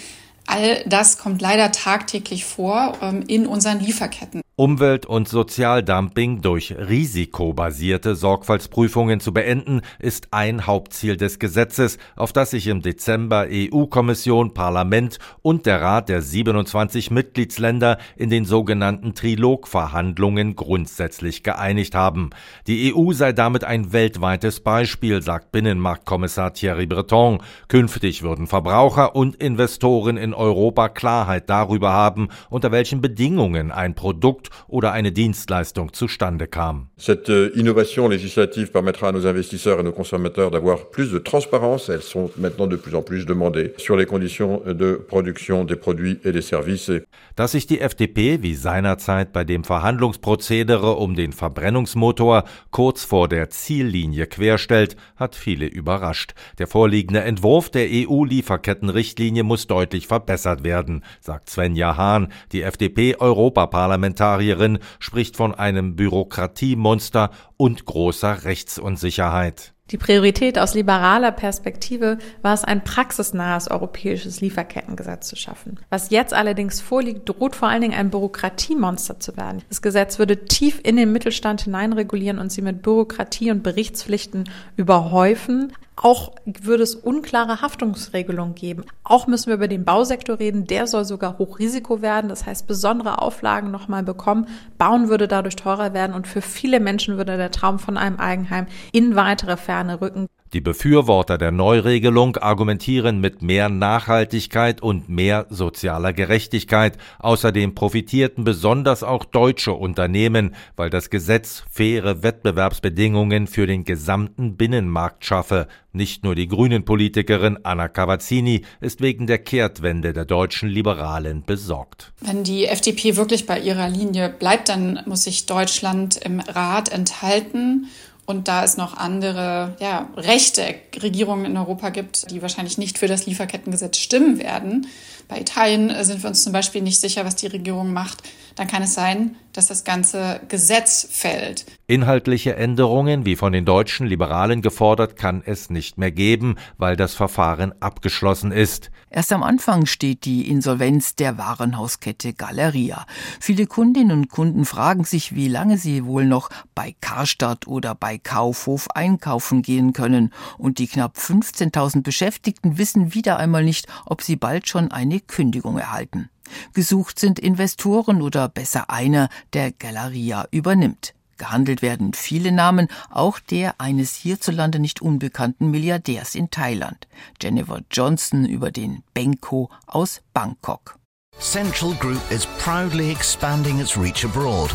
All 0.45 0.83
das 0.85 1.17
kommt 1.17 1.41
leider 1.41 1.71
tagtäglich 1.71 2.45
vor 2.45 2.97
ähm, 3.01 3.23
in 3.27 3.47
unseren 3.47 3.79
Lieferketten. 3.79 4.41
Umwelt- 4.55 5.07
und 5.07 5.27
Sozialdumping 5.27 6.41
durch 6.41 6.75
risikobasierte 6.77 8.15
Sorgfaltsprüfungen 8.15 9.19
zu 9.19 9.33
beenden, 9.33 9.81
ist 9.97 10.27
ein 10.29 10.67
Hauptziel 10.67 11.17
des 11.17 11.39
Gesetzes, 11.39 11.97
auf 12.15 12.33
das 12.33 12.51
sich 12.51 12.67
im 12.67 12.83
Dezember 12.83 13.47
EU-Kommission, 13.49 14.53
Parlament 14.53 15.17
und 15.41 15.65
der 15.65 15.81
Rat 15.81 16.07
der 16.07 16.21
27 16.21 17.09
Mitgliedsländer 17.09 17.97
in 18.15 18.29
den 18.29 18.45
sogenannten 18.45 19.15
Trilogverhandlungen 19.15 20.55
grundsätzlich 20.55 21.41
geeinigt 21.41 21.95
haben. 21.95 22.29
Die 22.67 22.93
EU 22.93 23.11
sei 23.11 23.33
damit 23.33 23.63
ein 23.63 23.91
weltweites 23.91 24.59
Beispiel, 24.59 25.23
sagt 25.23 25.51
Binnenmarktkommissar 25.51 26.53
Thierry 26.53 26.85
Breton. 26.85 27.41
Künftig 27.69 28.21
würden 28.21 28.45
Verbraucher 28.45 29.15
und 29.15 29.35
Investoren 29.37 30.15
in 30.15 30.35
Europa 30.35 30.89
Klarheit 30.89 31.49
darüber 31.49 31.91
haben, 31.91 32.27
unter 32.51 32.71
welchen 32.71 33.01
Bedingungen 33.01 33.71
ein 33.71 33.95
Produkt 33.95 34.42
Produkt 34.43 34.49
oder 34.67 34.91
eine 34.91 35.11
Dienstleistung 35.11 35.93
zustande 35.93 36.47
kam. 36.47 36.87
Cette 36.97 37.29
euh, 37.29 37.51
innovation 37.55 38.09
législative 38.09 38.71
permettra 38.71 39.09
à 39.09 39.11
nos 39.11 39.25
investisseurs 39.25 39.79
et 39.79 39.83
nos 39.83 39.91
consommateurs 39.91 40.51
d'avoir 40.51 40.89
plus 40.89 41.11
de 41.11 41.19
transparence. 41.19 41.89
Elles 41.89 42.01
sont 42.01 42.31
maintenant 42.37 42.67
de 42.67 42.75
plus 42.75 42.95
en 42.95 43.01
plus 43.01 43.25
demandées 43.25 43.73
sur 43.77 43.95
les 43.95 44.05
conditions 44.05 44.61
de 44.65 44.93
production 45.07 45.65
des 45.65 45.75
produits 45.75 46.19
et 46.23 46.31
des 46.31 46.41
services. 46.41 46.91
Dass 47.35 47.51
sich 47.51 47.67
die 47.67 47.79
FDP 47.79 48.41
wie 48.41 48.55
seinerzeit 48.55 49.33
bei 49.33 49.43
dem 49.43 49.63
Verhandlungsprozedere 49.63 50.95
um 50.95 51.15
den 51.15 51.33
Verbrennungsmotor 51.33 52.43
kurz 52.71 53.03
vor 53.03 53.27
der 53.27 53.49
Ziellinie 53.49 54.27
querstellt, 54.27 54.95
hat 55.15 55.35
viele 55.35 55.65
überrascht. 55.65 56.33
Der 56.59 56.67
vorliegende 56.67 57.21
Entwurf 57.21 57.69
der 57.69 57.87
EU-Lieferkettenrichtlinie 57.91 59.43
muss 59.43 59.67
deutlich 59.67 60.07
verbessert 60.07 60.63
werden, 60.63 61.03
sagt 61.21 61.49
Svenja 61.49 61.97
Hahn, 61.97 62.27
die 62.51 62.61
FDP-Europaparlamentarierin 62.61 64.32
Parlamentarierin 64.33 64.79
spricht 64.99 65.37
von 65.37 65.53
einem 65.53 65.95
Bürokratiemonster 65.95 67.29
und 67.55 67.85
großer 67.85 68.45
Rechtsunsicherheit. 68.45 69.75
Die 69.91 69.97
Priorität 69.97 70.57
aus 70.57 70.75
liberaler 70.75 71.31
Perspektive 71.31 72.17
war 72.41 72.53
es, 72.53 72.63
ein 72.63 72.85
praxisnahes 72.85 73.69
europäisches 73.69 74.39
Lieferkettengesetz 74.39 75.27
zu 75.27 75.35
schaffen. 75.35 75.77
Was 75.89 76.09
jetzt 76.09 76.33
allerdings 76.33 76.79
vorliegt, 76.79 77.27
droht 77.27 77.53
vor 77.53 77.67
allen 77.67 77.81
Dingen 77.81 77.93
ein 77.93 78.09
Bürokratiemonster 78.09 79.19
zu 79.19 79.35
werden. 79.35 79.61
Das 79.67 79.81
Gesetz 79.81 80.19
würde 80.19 80.45
tief 80.45 80.79
in 80.83 80.95
den 80.95 81.11
Mittelstand 81.11 81.63
hineinregulieren 81.63 82.39
und 82.39 82.49
sie 82.49 82.61
mit 82.61 82.81
Bürokratie 82.81 83.51
und 83.51 83.61
Berichtspflichten 83.61 84.49
überhäufen. 84.77 85.73
Auch 85.95 86.31
würde 86.45 86.81
es 86.81 86.95
unklare 86.95 87.61
Haftungsregelungen 87.61 88.55
geben. 88.55 88.83
Auch 89.03 89.27
müssen 89.27 89.47
wir 89.47 89.55
über 89.55 89.67
den 89.67 89.85
Bausektor 89.85 90.39
reden. 90.39 90.65
Der 90.65 90.87
soll 90.87 91.05
sogar 91.05 91.37
Hochrisiko 91.37 92.01
werden. 92.01 92.29
Das 92.29 92.47
heißt, 92.47 92.65
besondere 92.65 93.21
Auflagen 93.21 93.69
nochmal 93.69 94.01
bekommen. 94.01 94.47
Bauen 94.79 95.09
würde 95.09 95.27
dadurch 95.27 95.55
teurer 95.55 95.93
werden 95.93 96.15
und 96.15 96.27
für 96.27 96.41
viele 96.41 96.79
Menschen 96.79 97.17
würde 97.17 97.37
der 97.37 97.51
Traum 97.51 97.77
von 97.77 97.97
einem 97.97 98.19
Eigenheim 98.19 98.65
in 98.91 99.15
weitere 99.15 99.55
Ferne 99.55 99.82
rücken. 99.89 100.27
Die 100.53 100.61
Befürworter 100.61 101.39
der 101.39 101.51
Neuregelung 101.51 102.37
argumentieren 102.37 103.19
mit 103.19 103.41
mehr 103.41 103.69
Nachhaltigkeit 103.69 104.83
und 104.83 105.09
mehr 105.09 105.47
sozialer 105.49 106.13
Gerechtigkeit. 106.13 106.99
Außerdem 107.17 107.73
profitierten 107.73 108.43
besonders 108.43 109.01
auch 109.01 109.25
deutsche 109.25 109.73
Unternehmen, 109.73 110.53
weil 110.75 110.91
das 110.91 111.09
Gesetz 111.09 111.63
faire 111.71 112.21
Wettbewerbsbedingungen 112.21 113.47
für 113.47 113.65
den 113.65 113.83
gesamten 113.83 114.55
Binnenmarkt 114.55 115.25
schaffe. 115.25 115.67
Nicht 115.91 116.23
nur 116.23 116.35
die 116.35 116.47
Grünen-Politikerin 116.47 117.57
Anna 117.63 117.87
Cavazzini 117.87 118.63
ist 118.79 119.01
wegen 119.01 119.25
der 119.25 119.39
Kehrtwende 119.39 120.13
der 120.13 120.25
deutschen 120.25 120.69
Liberalen 120.69 121.43
besorgt. 121.43 122.13
Wenn 122.21 122.43
die 122.43 122.65
FDP 122.65 123.15
wirklich 123.15 123.47
bei 123.47 123.59
ihrer 123.59 123.89
Linie 123.89 124.29
bleibt, 124.29 124.69
dann 124.69 124.99
muss 125.07 125.23
sich 125.23 125.47
Deutschland 125.47 126.17
im 126.17 126.39
Rat 126.39 126.89
enthalten 126.89 127.87
und 128.25 128.47
da 128.47 128.63
es 128.63 128.77
noch 128.77 128.95
andere 128.95 129.75
ja, 129.79 130.09
rechte 130.15 130.75
Regierungen 131.01 131.45
in 131.45 131.57
Europa 131.57 131.89
gibt, 131.89 132.31
die 132.31 132.41
wahrscheinlich 132.41 132.77
nicht 132.77 132.97
für 132.97 133.07
das 133.07 133.25
Lieferkettengesetz 133.25 133.97
stimmen 133.97 134.39
werden. 134.39 134.87
Bei 135.27 135.39
Italien 135.39 135.91
sind 136.03 136.23
wir 136.23 136.29
uns 136.29 136.43
zum 136.43 136.53
Beispiel 136.53 136.81
nicht 136.81 136.99
sicher, 136.99 137.25
was 137.25 137.35
die 137.35 137.47
Regierung 137.47 137.91
macht. 137.91 138.23
Dann 138.55 138.67
kann 138.67 138.83
es 138.83 138.93
sein, 138.93 139.35
dass 139.53 139.67
das 139.67 139.83
ganze 139.83 140.41
Gesetz 140.49 141.07
fällt. 141.09 141.65
Inhaltliche 141.87 142.55
Änderungen, 142.55 143.25
wie 143.25 143.35
von 143.35 143.53
den 143.53 143.65
deutschen 143.65 144.07
Liberalen 144.07 144.61
gefordert, 144.61 145.15
kann 145.15 145.43
es 145.45 145.69
nicht 145.69 145.97
mehr 145.97 146.11
geben, 146.11 146.55
weil 146.77 146.95
das 146.95 147.13
Verfahren 147.13 147.73
abgeschlossen 147.79 148.51
ist. 148.51 148.89
Erst 149.09 149.31
am 149.31 149.43
Anfang 149.43 149.85
steht 149.85 150.25
die 150.25 150.49
Insolvenz 150.49 151.15
der 151.15 151.37
Warenhauskette 151.37 152.33
Galeria. 152.33 153.05
Viele 153.39 153.67
Kundinnen 153.67 154.11
und 154.11 154.29
Kunden 154.29 154.65
fragen 154.65 155.03
sich, 155.03 155.35
wie 155.35 155.47
lange 155.47 155.77
sie 155.77 156.05
wohl 156.05 156.25
noch 156.25 156.49
bei 156.73 156.95
Karstadt 156.99 157.67
oder 157.67 157.93
bei 157.93 158.17
Kaufhof 158.17 158.89
einkaufen 158.89 159.61
gehen 159.61 159.93
können. 159.93 160.33
Und 160.57 160.79
die 160.79 160.87
knapp 160.87 161.17
15.000 161.17 162.01
Beschäftigten 162.01 162.79
wissen 162.79 163.13
wieder 163.13 163.37
einmal 163.37 163.63
nicht, 163.63 163.87
ob 164.05 164.23
sie 164.23 164.35
bald 164.35 164.67
schon 164.67 164.91
eine 164.91 165.19
Kündigung 165.19 165.77
erhalten. 165.77 166.29
Gesucht 166.73 167.19
sind 167.19 167.39
Investoren 167.39 168.21
oder 168.21 168.49
besser 168.49 168.89
einer, 168.89 169.29
der 169.53 169.71
Galeria 169.71 170.47
übernimmt. 170.51 171.13
Gehandelt 171.37 171.81
werden 171.81 172.13
viele 172.13 172.51
Namen, 172.51 172.87
auch 173.09 173.39
der 173.39 173.81
eines 173.81 174.15
hierzulande 174.15 174.79
nicht 174.79 175.01
unbekannten 175.01 175.71
Milliardärs 175.71 176.35
in 176.35 176.51
Thailand, 176.51 177.07
Jennifer 177.41 177.81
Johnson 177.91 178.45
über 178.45 178.71
den 178.71 179.03
Benko 179.13 179.69
aus 179.87 180.21
Bangkok. 180.33 180.99
Central 181.39 181.93
Group 181.95 182.21
is 182.31 182.45
proudly 182.59 183.11
expanding 183.11 183.79
its 183.79 183.97
reach 183.97 184.23
abroad. 184.23 184.69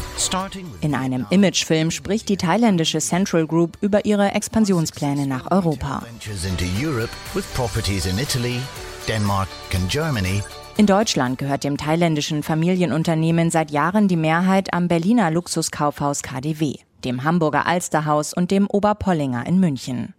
In 0.81 0.95
einem 0.95 1.25
Imagefilm 1.31 1.91
spricht 1.91 2.29
die 2.29 2.37
thailändische 2.37 2.99
Central 2.99 3.47
Group 3.47 3.79
über 3.81 4.05
ihre 4.05 4.33
Expansionspläne 4.33 5.27
nach 5.27 5.51
Europa. 5.51 6.03
In 10.79 10.87
Deutschland 10.87 11.39
gehört 11.39 11.65
dem 11.65 11.77
thailändischen 11.77 12.45
Familienunternehmen 12.45 13.51
seit 13.51 13.73
Jahren 13.73 14.07
die 14.07 14.15
Mehrheit 14.15 14.73
am 14.73 14.87
Berliner 14.87 15.29
Luxuskaufhaus 15.29 16.23
KDW, 16.23 16.75
dem 17.05 17.25
Hamburger 17.25 17.67
Alsterhaus 17.67 18.33
und 18.33 18.53
dem 18.53 18.69
Oberpollinger 18.69 19.45
in 19.45 19.59
München. 19.59 20.15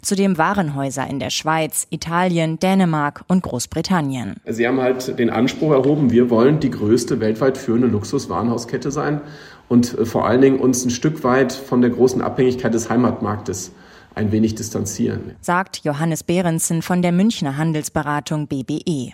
Zudem 0.00 0.38
Warenhäuser 0.38 1.06
in 1.06 1.18
der 1.18 1.28
Schweiz, 1.28 1.86
Italien, 1.90 2.58
Dänemark 2.58 3.22
und 3.28 3.42
Großbritannien. 3.42 4.36
Sie 4.46 4.66
haben 4.66 4.80
halt 4.80 5.18
den 5.18 5.28
Anspruch 5.28 5.72
erhoben, 5.72 6.10
wir 6.10 6.30
wollen 6.30 6.58
die 6.58 6.70
größte 6.70 7.20
weltweit 7.20 7.58
führende 7.58 7.88
Luxuswarenhauskette 7.88 8.90
sein 8.90 9.20
und 9.68 9.92
äh, 9.98 10.06
vor 10.06 10.26
allen 10.26 10.40
Dingen 10.40 10.58
uns 10.58 10.86
ein 10.86 10.90
Stück 10.90 11.22
weit 11.22 11.52
von 11.52 11.82
der 11.82 11.90
großen 11.90 12.22
Abhängigkeit 12.22 12.72
des 12.72 12.88
Heimatmarktes 12.88 13.72
ein 14.14 14.32
wenig 14.32 14.54
distanzieren. 14.54 15.34
Sagt 15.42 15.84
Johannes 15.84 16.22
Behrensen 16.24 16.80
von 16.80 17.02
der 17.02 17.12
Münchner 17.12 17.58
Handelsberatung 17.58 18.46
BBE. 18.46 19.12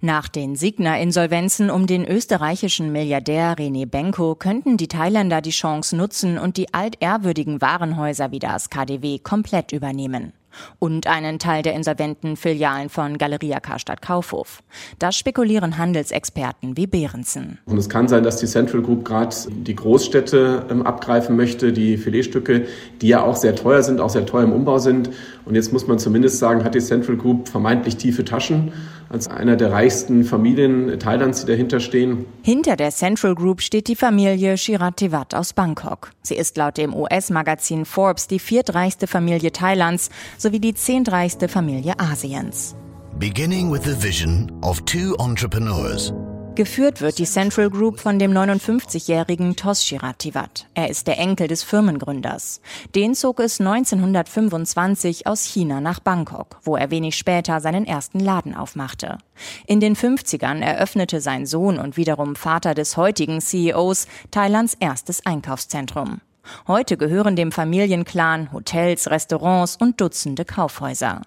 Nach 0.00 0.28
den 0.28 0.56
Signa-Insolvenzen 0.56 1.70
um 1.70 1.86
den 1.86 2.06
österreichischen 2.06 2.92
Milliardär 2.92 3.56
René 3.56 3.86
Benko 3.86 4.34
könnten 4.34 4.76
die 4.76 4.88
Thailänder 4.88 5.40
die 5.40 5.50
Chance 5.50 5.96
nutzen 5.96 6.38
und 6.38 6.56
die 6.56 6.72
altehrwürdigen 6.72 7.60
Warenhäuser 7.60 8.30
wie 8.30 8.38
das 8.38 8.70
KDW 8.70 9.18
komplett 9.18 9.72
übernehmen 9.72 10.32
und 10.78 11.06
einen 11.06 11.38
Teil 11.38 11.62
der 11.62 11.74
insolventen 11.74 12.36
Filialen 12.36 12.88
von 12.88 13.18
Galeria 13.18 13.60
Karstadt 13.60 14.02
Kaufhof. 14.02 14.62
Das 14.98 15.16
spekulieren 15.16 15.78
Handelsexperten 15.78 16.76
wie 16.76 16.86
Behrensen. 16.86 17.58
Und 17.66 17.78
es 17.78 17.88
kann 17.88 18.08
sein, 18.08 18.22
dass 18.22 18.36
die 18.36 18.46
Central 18.46 18.82
Group 18.82 19.04
gerade 19.04 19.34
die 19.48 19.74
Großstädte 19.74 20.66
ähm, 20.70 20.82
abgreifen 20.82 21.36
möchte, 21.36 21.72
die 21.72 21.96
Filetstücke, 21.96 22.66
die 23.00 23.08
ja 23.08 23.22
auch 23.22 23.36
sehr 23.36 23.54
teuer 23.54 23.82
sind, 23.82 24.00
auch 24.00 24.10
sehr 24.10 24.26
teuer 24.26 24.44
im 24.44 24.52
Umbau 24.52 24.78
sind. 24.78 25.10
Und 25.44 25.54
jetzt 25.54 25.72
muss 25.72 25.86
man 25.86 25.98
zumindest 25.98 26.38
sagen, 26.38 26.64
hat 26.64 26.74
die 26.74 26.80
Central 26.80 27.16
Group 27.16 27.48
vermeintlich 27.48 27.96
tiefe 27.96 28.24
Taschen 28.24 28.72
als 29.08 29.28
einer 29.28 29.56
der 29.56 29.72
reichsten 29.72 30.24
Familien 30.24 30.98
Thailands, 30.98 31.42
die 31.42 31.46
dahinter 31.46 31.80
stehen. 31.80 32.26
Hinter 32.42 32.76
der 32.76 32.90
Central 32.90 33.34
Group 33.34 33.60
steht 33.62 33.88
die 33.88 33.96
Familie 33.96 34.56
Shiratiwat 34.56 35.34
aus 35.34 35.52
Bangkok. 35.52 36.10
Sie 36.22 36.34
ist 36.34 36.56
laut 36.56 36.76
dem 36.76 36.94
US-Magazin 36.94 37.84
Forbes 37.84 38.26
die 38.26 38.38
viertreichste 38.38 39.06
Familie 39.06 39.52
Thailands 39.52 40.10
sowie 40.38 40.60
die 40.60 40.74
zehntreichste 40.74 41.48
Familie 41.48 41.94
Asiens. 41.98 42.74
Beginning 43.18 43.70
with 43.70 43.82
the 43.84 44.02
vision 44.02 44.50
of 44.62 44.80
two 44.84 45.14
entrepreneurs. 45.18 46.12
Geführt 46.54 47.00
wird 47.00 47.18
die 47.18 47.24
Central 47.24 47.68
Group 47.68 47.98
von 47.98 48.20
dem 48.20 48.30
59-jährigen 48.30 49.56
Tos 49.56 49.84
Shiratiwat. 49.84 50.68
Er 50.74 50.88
ist 50.88 51.08
der 51.08 51.18
Enkel 51.18 51.48
des 51.48 51.64
Firmengründers. 51.64 52.60
Den 52.94 53.16
zog 53.16 53.40
es 53.40 53.58
1925 53.58 55.26
aus 55.26 55.42
China 55.42 55.80
nach 55.80 55.98
Bangkok, 55.98 56.60
wo 56.62 56.76
er 56.76 56.92
wenig 56.92 57.16
später 57.16 57.60
seinen 57.60 57.84
ersten 57.84 58.20
Laden 58.20 58.54
aufmachte. 58.54 59.18
In 59.66 59.80
den 59.80 59.96
50ern 59.96 60.62
eröffnete 60.62 61.20
sein 61.20 61.44
Sohn 61.44 61.76
und 61.76 61.96
wiederum 61.96 62.36
Vater 62.36 62.74
des 62.74 62.96
heutigen 62.96 63.40
CEOs 63.40 64.06
Thailands 64.30 64.76
erstes 64.78 65.26
Einkaufszentrum. 65.26 66.20
Heute 66.68 66.96
gehören 66.96 67.34
dem 67.34 67.50
Familienclan 67.50 68.52
Hotels, 68.52 69.10
Restaurants 69.10 69.76
und 69.76 70.00
Dutzende 70.00 70.44
Kaufhäuser. 70.44 71.22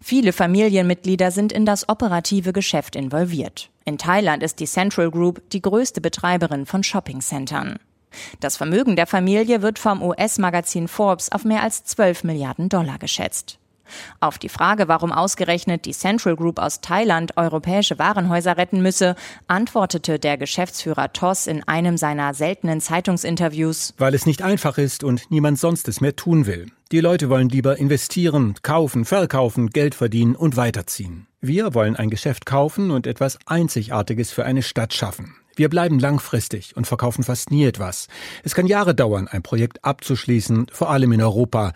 Viele 0.00 0.32
Familienmitglieder 0.32 1.30
sind 1.30 1.52
in 1.52 1.66
das 1.66 1.88
operative 1.88 2.52
Geschäft 2.52 2.96
involviert. 2.96 3.70
In 3.84 3.98
Thailand 3.98 4.42
ist 4.42 4.60
die 4.60 4.66
Central 4.66 5.10
Group 5.10 5.42
die 5.50 5.62
größte 5.62 6.00
Betreiberin 6.00 6.66
von 6.66 6.82
Shoppingcentern. 6.82 7.78
Das 8.40 8.56
Vermögen 8.56 8.96
der 8.96 9.06
Familie 9.06 9.62
wird 9.62 9.78
vom 9.78 10.02
US-Magazin 10.02 10.88
Forbes 10.88 11.30
auf 11.30 11.44
mehr 11.44 11.62
als 11.62 11.84
12 11.84 12.24
Milliarden 12.24 12.68
Dollar 12.68 12.98
geschätzt. 12.98 13.58
Auf 14.20 14.38
die 14.38 14.48
Frage, 14.48 14.88
warum 14.88 15.12
ausgerechnet 15.12 15.84
die 15.84 15.92
Central 15.92 16.36
Group 16.36 16.58
aus 16.58 16.80
Thailand 16.80 17.36
europäische 17.36 17.98
Warenhäuser 17.98 18.56
retten 18.56 18.82
müsse, 18.82 19.14
antwortete 19.46 20.18
der 20.18 20.38
Geschäftsführer 20.38 21.12
Toss 21.12 21.46
in 21.46 21.66
einem 21.66 21.96
seiner 21.96 22.34
seltenen 22.34 22.80
Zeitungsinterviews. 22.80 23.94
Weil 23.98 24.14
es 24.14 24.26
nicht 24.26 24.42
einfach 24.42 24.78
ist 24.78 25.04
und 25.04 25.30
niemand 25.30 25.58
sonst 25.58 25.88
es 25.88 26.00
mehr 26.00 26.16
tun 26.16 26.46
will. 26.46 26.66
Die 26.90 27.00
Leute 27.00 27.28
wollen 27.28 27.50
lieber 27.50 27.76
investieren, 27.76 28.54
kaufen, 28.62 29.04
verkaufen, 29.04 29.68
Geld 29.70 29.94
verdienen 29.94 30.34
und 30.34 30.56
weiterziehen. 30.56 31.26
Wir 31.40 31.74
wollen 31.74 31.96
ein 31.96 32.08
Geschäft 32.08 32.46
kaufen 32.46 32.90
und 32.90 33.06
etwas 33.06 33.38
Einzigartiges 33.44 34.30
für 34.30 34.44
eine 34.44 34.62
Stadt 34.62 34.94
schaffen. 34.94 35.34
Wir 35.58 35.68
bleiben 35.68 35.98
langfristig 35.98 36.76
und 36.76 36.86
verkaufen 36.86 37.24
fast 37.24 37.50
nie 37.50 37.64
etwas. 37.64 38.06
Es 38.44 38.54
kann 38.54 38.68
Jahre 38.68 38.94
dauern, 38.94 39.26
ein 39.26 39.42
Projekt 39.42 39.84
abzuschließen, 39.84 40.68
vor 40.72 40.88
allem 40.88 41.10
in 41.10 41.20
Europa. 41.20 41.72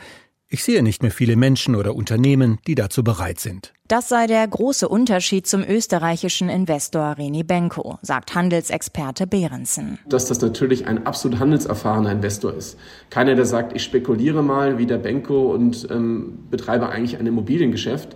Ich 0.55 0.65
sehe 0.65 0.83
nicht 0.83 1.01
mehr 1.01 1.11
viele 1.11 1.35
Menschen 1.35 1.75
oder 1.75 1.95
Unternehmen, 1.95 2.59
die 2.67 2.75
dazu 2.75 3.03
bereit 3.03 3.41
sind. 3.41 3.73
Das 3.89 4.11
sei 4.11 4.27
der 4.27 4.47
große 4.47 4.87
Unterschied 4.87 5.47
zum 5.47 5.65
österreichischen 5.65 6.51
Investor 6.51 7.17
Reni 7.17 7.43
Benko, 7.43 7.99
sagt 8.03 8.35
Handelsexperte 8.35 9.27
Behrensen. 9.27 9.99
Dass 10.07 10.27
das 10.27 10.43
natürlich 10.43 10.87
ein 10.87 11.07
absolut 11.07 11.39
handelserfahrener 11.39 12.13
Investor 12.13 12.53
ist. 12.53 12.79
Keiner, 13.09 13.35
der 13.35 13.47
sagt, 13.47 13.75
ich 13.75 13.83
spekuliere 13.83 14.43
mal 14.43 14.77
wie 14.77 14.85
der 14.85 14.99
Benko 14.99 15.55
und 15.55 15.89
ähm, 15.91 16.41
betreibe 16.51 16.91
eigentlich 16.91 17.19
ein 17.19 17.27
Immobiliengeschäft, 17.27 18.15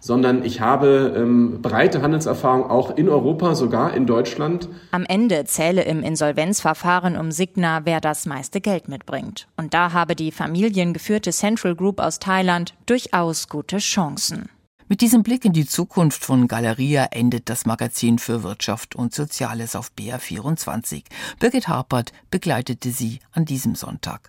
sondern 0.00 0.44
ich 0.44 0.60
habe 0.60 1.14
ähm, 1.16 1.60
breite 1.62 2.02
Handelserfahrung 2.02 2.68
auch 2.68 2.96
in 2.96 3.08
Europa, 3.08 3.54
sogar 3.54 3.94
in 3.94 4.06
Deutschland. 4.06 4.68
Am 4.90 5.04
Ende 5.04 5.44
zähle 5.44 5.82
im 5.82 6.02
Insolvenzverfahren 6.02 7.16
um 7.16 7.32
Signa, 7.32 7.80
wer 7.84 8.00
das 8.00 8.26
meiste 8.26 8.60
Geld 8.60 8.88
mitbringt. 8.88 9.48
Und 9.56 9.74
da 9.74 9.92
habe 9.92 10.14
die 10.14 10.32
familiengeführte 10.32 11.30
Central 11.30 11.74
Group 11.74 12.00
aus 12.00 12.18
Thailand 12.18 12.74
durchaus 12.86 13.48
gute 13.48 13.78
Chancen. 13.78 14.48
Mit 14.88 15.00
diesem 15.00 15.24
Blick 15.24 15.44
in 15.44 15.52
die 15.52 15.66
Zukunft 15.66 16.24
von 16.24 16.46
Galeria 16.46 17.08
endet 17.10 17.48
das 17.48 17.66
Magazin 17.66 18.20
für 18.20 18.44
Wirtschaft 18.44 18.94
und 18.94 19.12
Soziales 19.12 19.74
auf 19.74 19.90
BR24. 19.98 21.02
Birgit 21.40 21.66
Harpert 21.66 22.12
begleitete 22.30 22.92
sie 22.92 23.18
an 23.32 23.44
diesem 23.44 23.74
Sonntag. 23.74 24.20